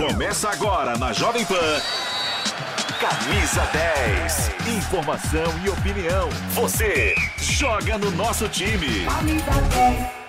Começa 0.00 0.48
agora 0.48 0.96
na 0.96 1.12
Jovem 1.12 1.44
Pan. 1.44 1.54
Camisa 2.98 3.60
10. 3.70 4.50
Informação 4.78 5.44
e 5.62 5.68
opinião. 5.68 6.26
Você 6.54 7.14
joga 7.36 7.98
no 7.98 8.10
nosso 8.12 8.48
time. 8.48 9.04
Camisa 9.04 9.50
10. 9.74 10.20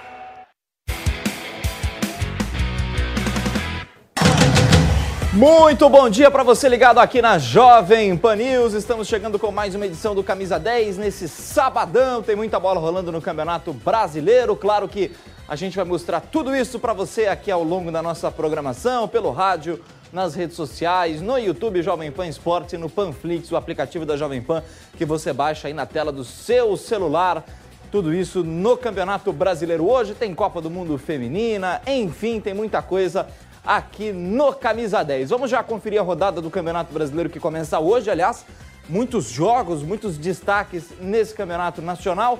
Muito 5.33 5.89
bom 5.89 6.09
dia 6.09 6.29
para 6.29 6.43
você 6.43 6.67
ligado 6.67 6.97
aqui 6.99 7.21
na 7.21 7.37
Jovem 7.37 8.17
Pan 8.17 8.35
News. 8.35 8.73
Estamos 8.73 9.07
chegando 9.07 9.39
com 9.39 9.49
mais 9.53 9.73
uma 9.73 9.85
edição 9.85 10.13
do 10.13 10.21
Camisa 10.21 10.59
10 10.59 10.97
nesse 10.97 11.29
sabadão. 11.29 12.21
Tem 12.21 12.35
muita 12.35 12.59
bola 12.59 12.77
rolando 12.77 13.09
no 13.09 13.21
Campeonato 13.21 13.71
Brasileiro. 13.71 14.53
Claro 14.53 14.89
que 14.89 15.11
a 15.51 15.55
gente 15.57 15.75
vai 15.75 15.83
mostrar 15.83 16.21
tudo 16.21 16.55
isso 16.55 16.79
para 16.79 16.93
você 16.93 17.25
aqui 17.25 17.51
ao 17.51 17.61
longo 17.61 17.91
da 17.91 18.01
nossa 18.01 18.31
programação, 18.31 19.05
pelo 19.05 19.31
rádio, 19.31 19.83
nas 20.09 20.33
redes 20.33 20.55
sociais, 20.55 21.21
no 21.21 21.37
YouTube 21.37 21.83
Jovem 21.83 22.09
Pan 22.09 22.25
Esportes 22.25 22.71
e 22.71 22.77
no 22.77 22.89
Panflix, 22.89 23.51
o 23.51 23.57
aplicativo 23.57 24.05
da 24.05 24.15
Jovem 24.15 24.41
Pan 24.41 24.63
que 24.97 25.03
você 25.03 25.33
baixa 25.33 25.67
aí 25.67 25.73
na 25.73 25.85
tela 25.85 26.09
do 26.09 26.23
seu 26.23 26.77
celular. 26.77 27.43
Tudo 27.91 28.13
isso 28.13 28.45
no 28.45 28.77
Campeonato 28.77 29.33
Brasileiro. 29.33 29.85
Hoje 29.85 30.13
tem 30.13 30.33
Copa 30.33 30.61
do 30.61 30.69
Mundo 30.69 30.97
Feminina, 30.97 31.81
enfim, 31.85 32.39
tem 32.39 32.53
muita 32.53 32.81
coisa 32.81 33.27
aqui 33.61 34.13
no 34.13 34.53
Camisa 34.53 35.03
10. 35.03 35.31
Vamos 35.31 35.51
já 35.51 35.61
conferir 35.61 35.99
a 35.99 36.03
rodada 36.03 36.39
do 36.39 36.49
Campeonato 36.49 36.93
Brasileiro 36.93 37.29
que 37.29 37.41
começa 37.41 37.77
hoje, 37.77 38.09
aliás, 38.09 38.45
muitos 38.87 39.25
jogos, 39.25 39.83
muitos 39.83 40.17
destaques 40.17 40.91
nesse 41.01 41.33
Campeonato 41.33 41.81
Nacional. 41.81 42.39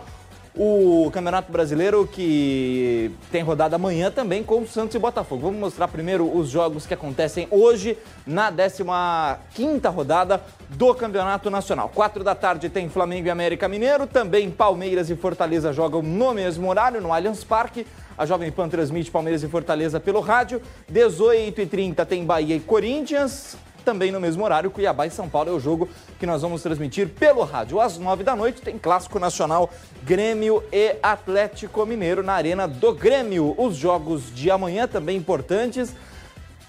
O 0.53 1.09
Campeonato 1.13 1.49
Brasileiro 1.49 2.05
que 2.05 3.09
tem 3.31 3.41
rodada 3.41 3.77
amanhã 3.77 4.11
também 4.11 4.43
com 4.43 4.67
Santos 4.67 4.93
e 4.95 4.99
Botafogo. 4.99 5.43
Vamos 5.43 5.59
mostrar 5.61 5.87
primeiro 5.87 6.29
os 6.29 6.49
jogos 6.49 6.85
que 6.85 6.93
acontecem 6.93 7.47
hoje 7.49 7.97
na 8.27 8.51
15ª 8.51 9.93
rodada 9.93 10.43
do 10.71 10.93
Campeonato 10.93 11.49
Nacional. 11.49 11.87
Quatro 11.87 12.21
da 12.21 12.35
tarde 12.35 12.67
tem 12.67 12.89
Flamengo 12.89 13.27
e 13.27 13.29
América 13.29 13.69
Mineiro, 13.69 14.05
também 14.05 14.51
Palmeiras 14.51 15.09
e 15.09 15.15
Fortaleza 15.15 15.71
jogam 15.71 16.01
no 16.01 16.33
mesmo 16.33 16.69
horário 16.69 16.99
no 16.99 17.13
Allianz 17.13 17.45
Parque. 17.45 17.87
A 18.17 18.25
Jovem 18.25 18.51
Pan 18.51 18.67
transmite 18.67 19.09
Palmeiras 19.09 19.43
e 19.43 19.47
Fortaleza 19.47 20.01
pelo 20.01 20.19
rádio. 20.19 20.61
18h30 20.91 22.05
tem 22.05 22.25
Bahia 22.25 22.57
e 22.57 22.59
Corinthians. 22.59 23.55
Também 23.83 24.11
no 24.11 24.19
mesmo 24.19 24.43
horário, 24.43 24.69
Cuiabá 24.69 25.07
e 25.07 25.11
São 25.11 25.27
Paulo 25.27 25.49
é 25.49 25.51
o 25.51 25.59
jogo 25.59 25.89
que 26.19 26.25
nós 26.25 26.41
vamos 26.41 26.61
transmitir 26.61 27.09
pelo 27.09 27.43
rádio. 27.43 27.81
Às 27.81 27.97
9 27.97 28.23
da 28.23 28.35
noite 28.35 28.61
tem 28.61 28.77
Clássico 28.77 29.17
Nacional 29.17 29.69
Grêmio 30.03 30.63
e 30.71 30.95
Atlético 31.01 31.85
Mineiro 31.85 32.21
na 32.21 32.33
Arena 32.33 32.67
do 32.67 32.93
Grêmio. 32.93 33.55
Os 33.57 33.75
jogos 33.75 34.33
de 34.33 34.51
amanhã 34.51 34.87
também 34.87 35.17
importantes. 35.17 35.95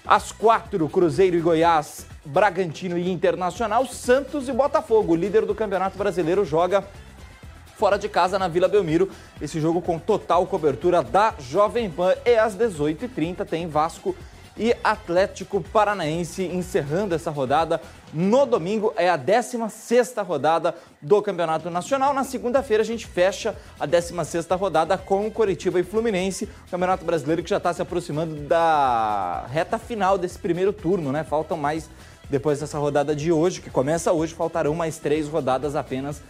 Às 0.05 0.31
4, 0.31 0.89
Cruzeiro 0.89 1.37
e 1.37 1.39
Goiás, 1.39 2.05
Bragantino 2.25 2.97
e 2.97 3.09
Internacional, 3.09 3.85
Santos 3.85 4.49
e 4.49 4.51
Botafogo. 4.51 5.13
O 5.13 5.15
líder 5.15 5.45
do 5.45 5.55
Campeonato 5.55 5.97
Brasileiro 5.97 6.43
joga 6.43 6.83
fora 7.77 7.97
de 7.97 8.09
casa 8.09 8.39
na 8.39 8.47
Vila 8.47 8.67
Belmiro. 8.67 9.09
Esse 9.41 9.61
jogo 9.61 9.81
com 9.81 9.99
total 9.99 10.45
cobertura 10.47 11.03
da 11.03 11.35
Jovem 11.39 11.89
Pan. 11.89 12.15
E 12.25 12.35
às 12.35 12.55
18h30 12.55 13.45
tem 13.45 13.67
Vasco 13.67 14.15
e 14.15 14.32
Atlético 14.83 15.61
Paranaense 15.61 16.43
encerrando 16.43 17.15
essa 17.15 17.31
rodada. 17.31 17.81
No 18.13 18.45
domingo 18.45 18.93
é 18.95 19.09
a 19.09 19.17
16ª 19.17 20.23
rodada 20.23 20.75
do 21.01 21.21
Campeonato 21.21 21.69
Nacional. 21.69 22.13
Na 22.13 22.23
segunda-feira 22.23 22.83
a 22.83 22.85
gente 22.85 23.07
fecha 23.07 23.55
a 23.79 23.87
16ª 23.87 24.57
rodada 24.57 24.97
com 24.97 25.25
o 25.25 25.31
Coritiba 25.31 25.79
e 25.79 25.83
Fluminense. 25.83 26.47
O 26.67 26.71
Campeonato 26.71 27.03
Brasileiro 27.03 27.41
que 27.41 27.49
já 27.49 27.57
está 27.57 27.73
se 27.73 27.81
aproximando 27.81 28.35
da 28.47 29.45
reta 29.49 29.79
final 29.79 30.17
desse 30.17 30.37
primeiro 30.37 30.71
turno, 30.71 31.11
né? 31.11 31.23
Faltam 31.23 31.57
mais 31.57 31.89
depois 32.29 32.59
dessa 32.59 32.77
rodada 32.77 33.15
de 33.15 33.31
hoje, 33.31 33.61
que 33.61 33.69
começa 33.69 34.11
hoje, 34.11 34.33
faltarão 34.33 34.73
mais 34.73 34.97
três 34.97 35.27
rodadas 35.27 35.75
apenas 35.75 36.21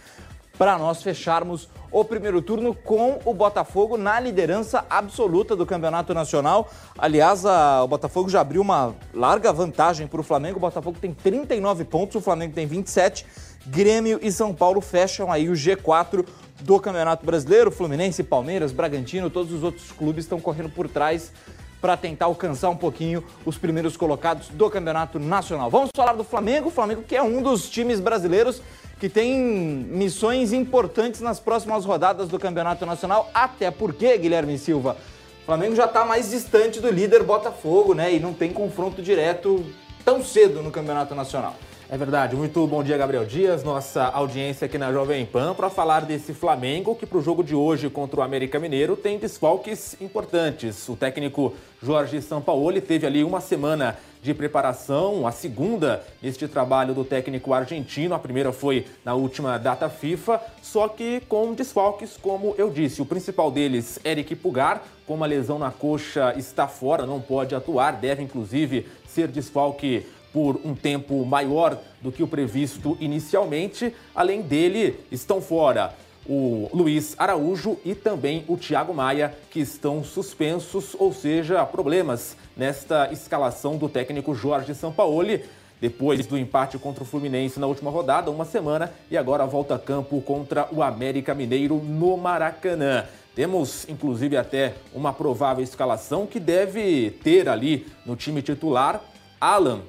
para 0.58 0.78
nós 0.78 1.02
fecharmos 1.02 1.68
o 1.90 2.04
primeiro 2.04 2.42
turno 2.42 2.74
com 2.74 3.20
o 3.24 3.32
Botafogo 3.32 3.96
na 3.96 4.18
liderança 4.18 4.84
absoluta 4.90 5.54
do 5.54 5.64
Campeonato 5.64 6.12
Nacional. 6.12 6.68
Aliás, 6.98 7.46
a, 7.46 7.82
o 7.84 7.88
Botafogo 7.88 8.28
já 8.28 8.40
abriu 8.40 8.62
uma 8.62 8.94
larga 9.12 9.52
vantagem 9.52 10.06
para 10.06 10.20
o 10.20 10.24
Flamengo. 10.24 10.56
O 10.56 10.60
Botafogo 10.60 10.98
tem 11.00 11.12
39 11.12 11.84
pontos, 11.84 12.16
o 12.16 12.20
Flamengo 12.20 12.54
tem 12.54 12.66
27. 12.66 13.26
Grêmio 13.66 14.18
e 14.22 14.30
São 14.30 14.52
Paulo 14.52 14.80
fecham 14.80 15.30
aí 15.30 15.48
o 15.48 15.52
G4 15.52 16.26
do 16.60 16.80
Campeonato 16.80 17.24
Brasileiro. 17.24 17.70
Fluminense, 17.70 18.22
Palmeiras, 18.22 18.72
Bragantino, 18.72 19.30
todos 19.30 19.52
os 19.52 19.62
outros 19.62 19.90
clubes 19.92 20.24
estão 20.24 20.40
correndo 20.40 20.70
por 20.70 20.88
trás 20.88 21.32
para 21.80 21.96
tentar 21.98 22.24
alcançar 22.24 22.70
um 22.70 22.76
pouquinho 22.76 23.22
os 23.44 23.58
primeiros 23.58 23.94
colocados 23.94 24.48
do 24.48 24.70
Campeonato 24.70 25.18
Nacional. 25.18 25.70
Vamos 25.70 25.90
falar 25.94 26.14
do 26.14 26.24
Flamengo, 26.24 26.68
o 26.68 26.70
Flamengo 26.70 27.02
que 27.02 27.14
é 27.14 27.22
um 27.22 27.42
dos 27.42 27.68
times 27.68 28.00
brasileiros 28.00 28.62
que 29.04 29.08
tem 29.10 29.38
missões 29.38 30.54
importantes 30.54 31.20
nas 31.20 31.38
próximas 31.38 31.84
rodadas 31.84 32.26
do 32.26 32.38
Campeonato 32.38 32.86
Nacional, 32.86 33.30
até 33.34 33.70
porque, 33.70 34.16
Guilherme 34.16 34.56
Silva, 34.56 34.96
o 35.42 35.44
Flamengo 35.44 35.76
já 35.76 35.84
está 35.84 36.06
mais 36.06 36.30
distante 36.30 36.80
do 36.80 36.88
líder 36.88 37.22
Botafogo, 37.22 37.92
né? 37.92 38.14
E 38.14 38.18
não 38.18 38.32
tem 38.32 38.50
confronto 38.50 39.02
direto 39.02 39.62
tão 40.06 40.24
cedo 40.24 40.62
no 40.62 40.70
Campeonato 40.70 41.14
Nacional. 41.14 41.54
É 41.90 41.98
verdade. 41.98 42.34
Muito 42.34 42.66
bom 42.66 42.82
dia, 42.82 42.96
Gabriel 42.96 43.26
Dias, 43.26 43.62
nossa 43.62 44.04
audiência 44.04 44.64
aqui 44.64 44.78
na 44.78 44.90
Jovem 44.90 45.26
Pan, 45.26 45.52
para 45.52 45.68
falar 45.68 46.00
desse 46.06 46.32
Flamengo 46.32 46.94
que, 46.94 47.04
para 47.04 47.18
o 47.18 47.22
jogo 47.22 47.44
de 47.44 47.54
hoje 47.54 47.90
contra 47.90 48.20
o 48.20 48.22
América 48.22 48.58
Mineiro, 48.58 48.96
tem 48.96 49.18
desfalques 49.18 49.94
importantes. 50.00 50.88
O 50.88 50.96
técnico 50.96 51.52
Jorge 51.82 52.22
Sampaoli 52.22 52.80
teve 52.80 53.06
ali 53.06 53.22
uma 53.22 53.38
semana 53.38 53.98
de 54.22 54.32
preparação, 54.32 55.26
a 55.26 55.30
segunda 55.30 56.02
neste 56.22 56.48
trabalho 56.48 56.94
do 56.94 57.04
técnico 57.04 57.52
argentino. 57.52 58.14
A 58.14 58.18
primeira 58.18 58.50
foi 58.50 58.86
na 59.04 59.12
última 59.12 59.58
data 59.58 59.86
FIFA, 59.90 60.40
só 60.62 60.88
que 60.88 61.20
com 61.28 61.52
desfalques, 61.52 62.16
como 62.16 62.54
eu 62.56 62.70
disse. 62.70 63.02
O 63.02 63.06
principal 63.06 63.50
deles, 63.50 64.00
Eric 64.02 64.34
Pugar, 64.36 64.82
com 65.06 65.12
uma 65.12 65.26
lesão 65.26 65.58
na 65.58 65.70
coxa, 65.70 66.32
está 66.38 66.66
fora, 66.66 67.04
não 67.04 67.20
pode 67.20 67.54
atuar, 67.54 67.92
deve 67.92 68.22
inclusive 68.22 68.86
ser 69.06 69.28
desfalque 69.28 70.06
por 70.34 70.60
um 70.64 70.74
tempo 70.74 71.24
maior 71.24 71.78
do 72.02 72.10
que 72.10 72.20
o 72.20 72.26
previsto 72.26 72.98
inicialmente. 73.00 73.94
Além 74.12 74.42
dele, 74.42 74.98
estão 75.12 75.40
fora 75.40 75.94
o 76.26 76.68
Luiz 76.74 77.14
Araújo 77.16 77.78
e 77.84 77.94
também 77.94 78.44
o 78.48 78.56
Thiago 78.56 78.92
Maia, 78.92 79.32
que 79.48 79.60
estão 79.60 80.02
suspensos, 80.02 80.96
ou 80.98 81.12
seja, 81.12 81.64
problemas 81.64 82.36
nesta 82.56 83.12
escalação 83.12 83.76
do 83.76 83.88
técnico 83.88 84.34
Jorge 84.34 84.74
Sampaoli. 84.74 85.44
Depois 85.80 86.26
do 86.26 86.36
empate 86.36 86.78
contra 86.78 87.04
o 87.04 87.06
Fluminense 87.06 87.60
na 87.60 87.66
última 87.66 87.90
rodada, 87.90 88.30
uma 88.30 88.44
semana, 88.44 88.92
e 89.10 89.16
agora 89.16 89.46
volta 89.46 89.76
a 89.76 89.78
campo 89.78 90.20
contra 90.22 90.66
o 90.72 90.82
América 90.82 91.34
Mineiro 91.34 91.76
no 91.76 92.16
Maracanã. 92.16 93.04
Temos, 93.36 93.86
inclusive, 93.88 94.36
até 94.36 94.74
uma 94.92 95.12
provável 95.12 95.62
escalação 95.62 96.26
que 96.26 96.40
deve 96.40 97.10
ter 97.22 97.48
ali 97.48 97.86
no 98.06 98.16
time 98.16 98.40
titular 98.40 99.00
Alan, 99.40 99.82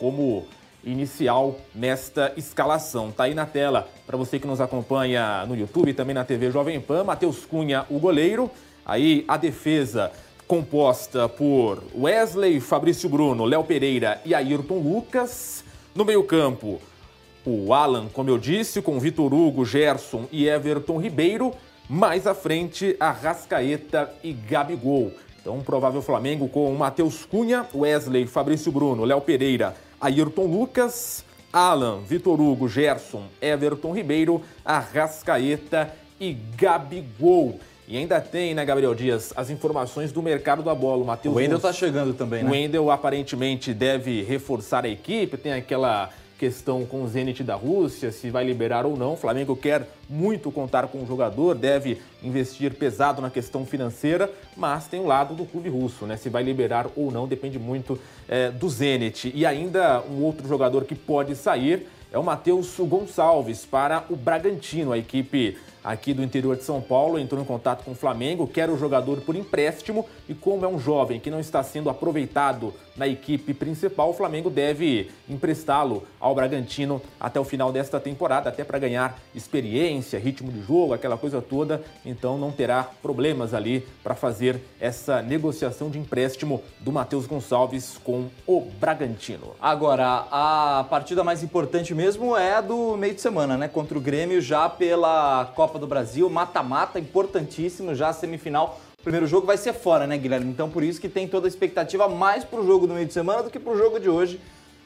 como 0.00 0.46
inicial 0.82 1.58
nesta 1.74 2.32
escalação. 2.38 3.12
Tá 3.12 3.24
aí 3.24 3.34
na 3.34 3.44
tela 3.44 3.86
para 4.06 4.16
você 4.16 4.38
que 4.38 4.46
nos 4.46 4.60
acompanha 4.60 5.44
no 5.46 5.54
YouTube 5.54 5.90
e 5.90 5.94
também 5.94 6.14
na 6.14 6.24
TV 6.24 6.50
Jovem 6.50 6.80
Pan, 6.80 7.04
Matheus 7.04 7.44
Cunha, 7.44 7.84
o 7.90 7.98
goleiro. 7.98 8.50
Aí 8.84 9.24
a 9.28 9.36
defesa 9.36 10.10
composta 10.48 11.28
por 11.28 11.84
Wesley, 11.94 12.58
Fabrício 12.60 13.08
Bruno, 13.10 13.44
Léo 13.44 13.62
Pereira 13.62 14.20
e 14.24 14.34
Ayrton 14.34 14.78
Lucas. 14.78 15.62
No 15.94 16.04
meio-campo, 16.04 16.80
o 17.44 17.74
Alan, 17.74 18.08
como 18.08 18.30
eu 18.30 18.38
disse, 18.38 18.80
com 18.80 18.98
Vitor 18.98 19.34
Hugo, 19.34 19.66
Gerson 19.66 20.26
e 20.32 20.48
Everton 20.48 20.98
Ribeiro. 20.98 21.52
Mais 21.88 22.26
à 22.26 22.34
frente, 22.34 22.96
a 22.98 23.10
Rascaeta 23.10 24.10
e 24.22 24.32
Gabigol. 24.32 25.12
Então, 25.40 25.56
um 25.56 25.62
provável 25.62 26.00
Flamengo 26.00 26.48
com 26.48 26.72
Matheus 26.74 27.24
Cunha, 27.24 27.66
Wesley, 27.74 28.26
Fabrício 28.26 28.70
Bruno, 28.70 29.04
Léo 29.04 29.20
Pereira, 29.20 29.74
Ayrton 30.00 30.46
Lucas, 30.46 31.24
Alan, 31.52 32.00
Vitor 32.00 32.40
Hugo, 32.40 32.68
Gerson, 32.68 33.24
Everton 33.40 33.92
Ribeiro, 33.92 34.42
Arrascaeta 34.64 35.92
e 36.18 36.32
Gabigol. 36.56 37.60
E 37.88 37.96
ainda 37.96 38.20
tem, 38.20 38.54
né, 38.54 38.64
Gabriel 38.64 38.94
Dias, 38.94 39.32
as 39.36 39.50
informações 39.50 40.12
do 40.12 40.22
mercado 40.22 40.62
da 40.62 40.72
bola. 40.74 41.02
O 41.02 41.06
Matheus. 41.06 41.34
O 41.34 41.38
Wendel 41.38 41.56
está 41.56 41.72
chegando 41.72 42.14
também, 42.14 42.44
né? 42.44 42.48
O 42.48 42.52
Wendel 42.52 42.88
aparentemente 42.88 43.74
deve 43.74 44.22
reforçar 44.22 44.84
a 44.84 44.88
equipe, 44.88 45.36
tem 45.36 45.52
aquela 45.52 46.10
questão 46.40 46.86
com 46.86 47.02
o 47.02 47.06
Zenit 47.08 47.44
da 47.44 47.54
Rússia, 47.54 48.10
se 48.10 48.30
vai 48.30 48.42
liberar 48.44 48.86
ou 48.86 48.96
não. 48.96 49.12
O 49.12 49.16
Flamengo 49.16 49.54
quer 49.54 49.86
muito 50.08 50.50
contar 50.50 50.88
com 50.88 51.02
o 51.02 51.06
jogador, 51.06 51.54
deve 51.54 52.00
investir 52.22 52.72
pesado 52.72 53.20
na 53.20 53.28
questão 53.28 53.66
financeira, 53.66 54.32
mas 54.56 54.86
tem 54.86 55.00
o 55.00 55.06
lado 55.06 55.34
do 55.34 55.44
clube 55.44 55.68
russo, 55.68 56.06
né? 56.06 56.16
Se 56.16 56.30
vai 56.30 56.42
liberar 56.42 56.86
ou 56.96 57.10
não 57.10 57.28
depende 57.28 57.58
muito 57.58 58.00
é, 58.26 58.50
do 58.50 58.70
Zenit. 58.70 59.30
E 59.34 59.44
ainda 59.44 60.02
um 60.10 60.22
outro 60.22 60.48
jogador 60.48 60.86
que 60.86 60.94
pode 60.94 61.36
sair 61.36 61.86
é 62.10 62.18
o 62.18 62.24
Matheus 62.24 62.74
Gonçalves 62.78 63.66
para 63.66 64.06
o 64.08 64.16
Bragantino, 64.16 64.92
a 64.92 64.98
equipe 64.98 65.58
aqui 65.82 66.12
do 66.12 66.22
interior 66.22 66.56
de 66.56 66.64
São 66.64 66.80
Paulo, 66.80 67.18
entrou 67.18 67.40
em 67.40 67.44
contato 67.44 67.84
com 67.84 67.92
o 67.92 67.94
Flamengo, 67.94 68.46
quer 68.46 68.70
o 68.70 68.78
jogador 68.78 69.20
por 69.20 69.36
empréstimo 69.36 70.06
e 70.28 70.34
como 70.34 70.64
é 70.64 70.68
um 70.68 70.78
jovem 70.78 71.20
que 71.20 71.30
não 71.30 71.40
está 71.40 71.62
sendo 71.62 71.90
aproveitado 71.90 72.72
na 73.00 73.08
equipe 73.08 73.54
principal, 73.54 74.10
o 74.10 74.12
Flamengo 74.12 74.50
deve 74.50 75.10
emprestá-lo 75.26 76.06
ao 76.20 76.34
Bragantino 76.34 77.00
até 77.18 77.40
o 77.40 77.44
final 77.44 77.72
desta 77.72 77.98
temporada, 77.98 78.50
até 78.50 78.62
para 78.62 78.78
ganhar 78.78 79.18
experiência, 79.34 80.18
ritmo 80.18 80.52
de 80.52 80.60
jogo, 80.60 80.92
aquela 80.92 81.16
coisa 81.16 81.40
toda. 81.40 81.82
Então 82.04 82.36
não 82.36 82.50
terá 82.50 82.82
problemas 83.00 83.54
ali 83.54 83.86
para 84.02 84.14
fazer 84.14 84.60
essa 84.78 85.22
negociação 85.22 85.88
de 85.88 85.98
empréstimo 85.98 86.62
do 86.78 86.92
Matheus 86.92 87.26
Gonçalves 87.26 87.98
com 88.04 88.26
o 88.46 88.60
Bragantino. 88.60 89.54
Agora, 89.60 90.26
a 90.30 90.84
partida 90.90 91.24
mais 91.24 91.42
importante 91.42 91.94
mesmo 91.94 92.36
é 92.36 92.54
a 92.54 92.60
do 92.60 92.98
meio 92.98 93.14
de 93.14 93.20
semana, 93.22 93.56
né? 93.56 93.66
Contra 93.66 93.96
o 93.96 94.00
Grêmio 94.00 94.42
já 94.42 94.68
pela 94.68 95.50
Copa 95.54 95.69
do 95.78 95.86
Brasil, 95.86 96.28
mata-mata, 96.28 96.98
importantíssimo, 96.98 97.94
já 97.94 98.08
a 98.08 98.12
semifinal 98.12 98.80
o 99.00 99.02
primeiro 99.02 99.26
jogo 99.26 99.46
vai 99.46 99.56
ser 99.56 99.72
fora, 99.72 100.06
né, 100.06 100.18
Guilherme? 100.18 100.50
Então 100.50 100.68
por 100.68 100.82
isso 100.82 101.00
que 101.00 101.08
tem 101.08 101.26
toda 101.26 101.46
a 101.46 101.48
expectativa 101.48 102.06
mais 102.06 102.44
pro 102.44 102.66
jogo 102.66 102.86
do 102.86 102.92
meio 102.92 103.06
de 103.06 103.14
semana 103.14 103.42
do 103.42 103.48
que 103.48 103.58
pro 103.58 103.74
jogo 103.74 103.98
de 103.98 104.10
hoje 104.10 104.38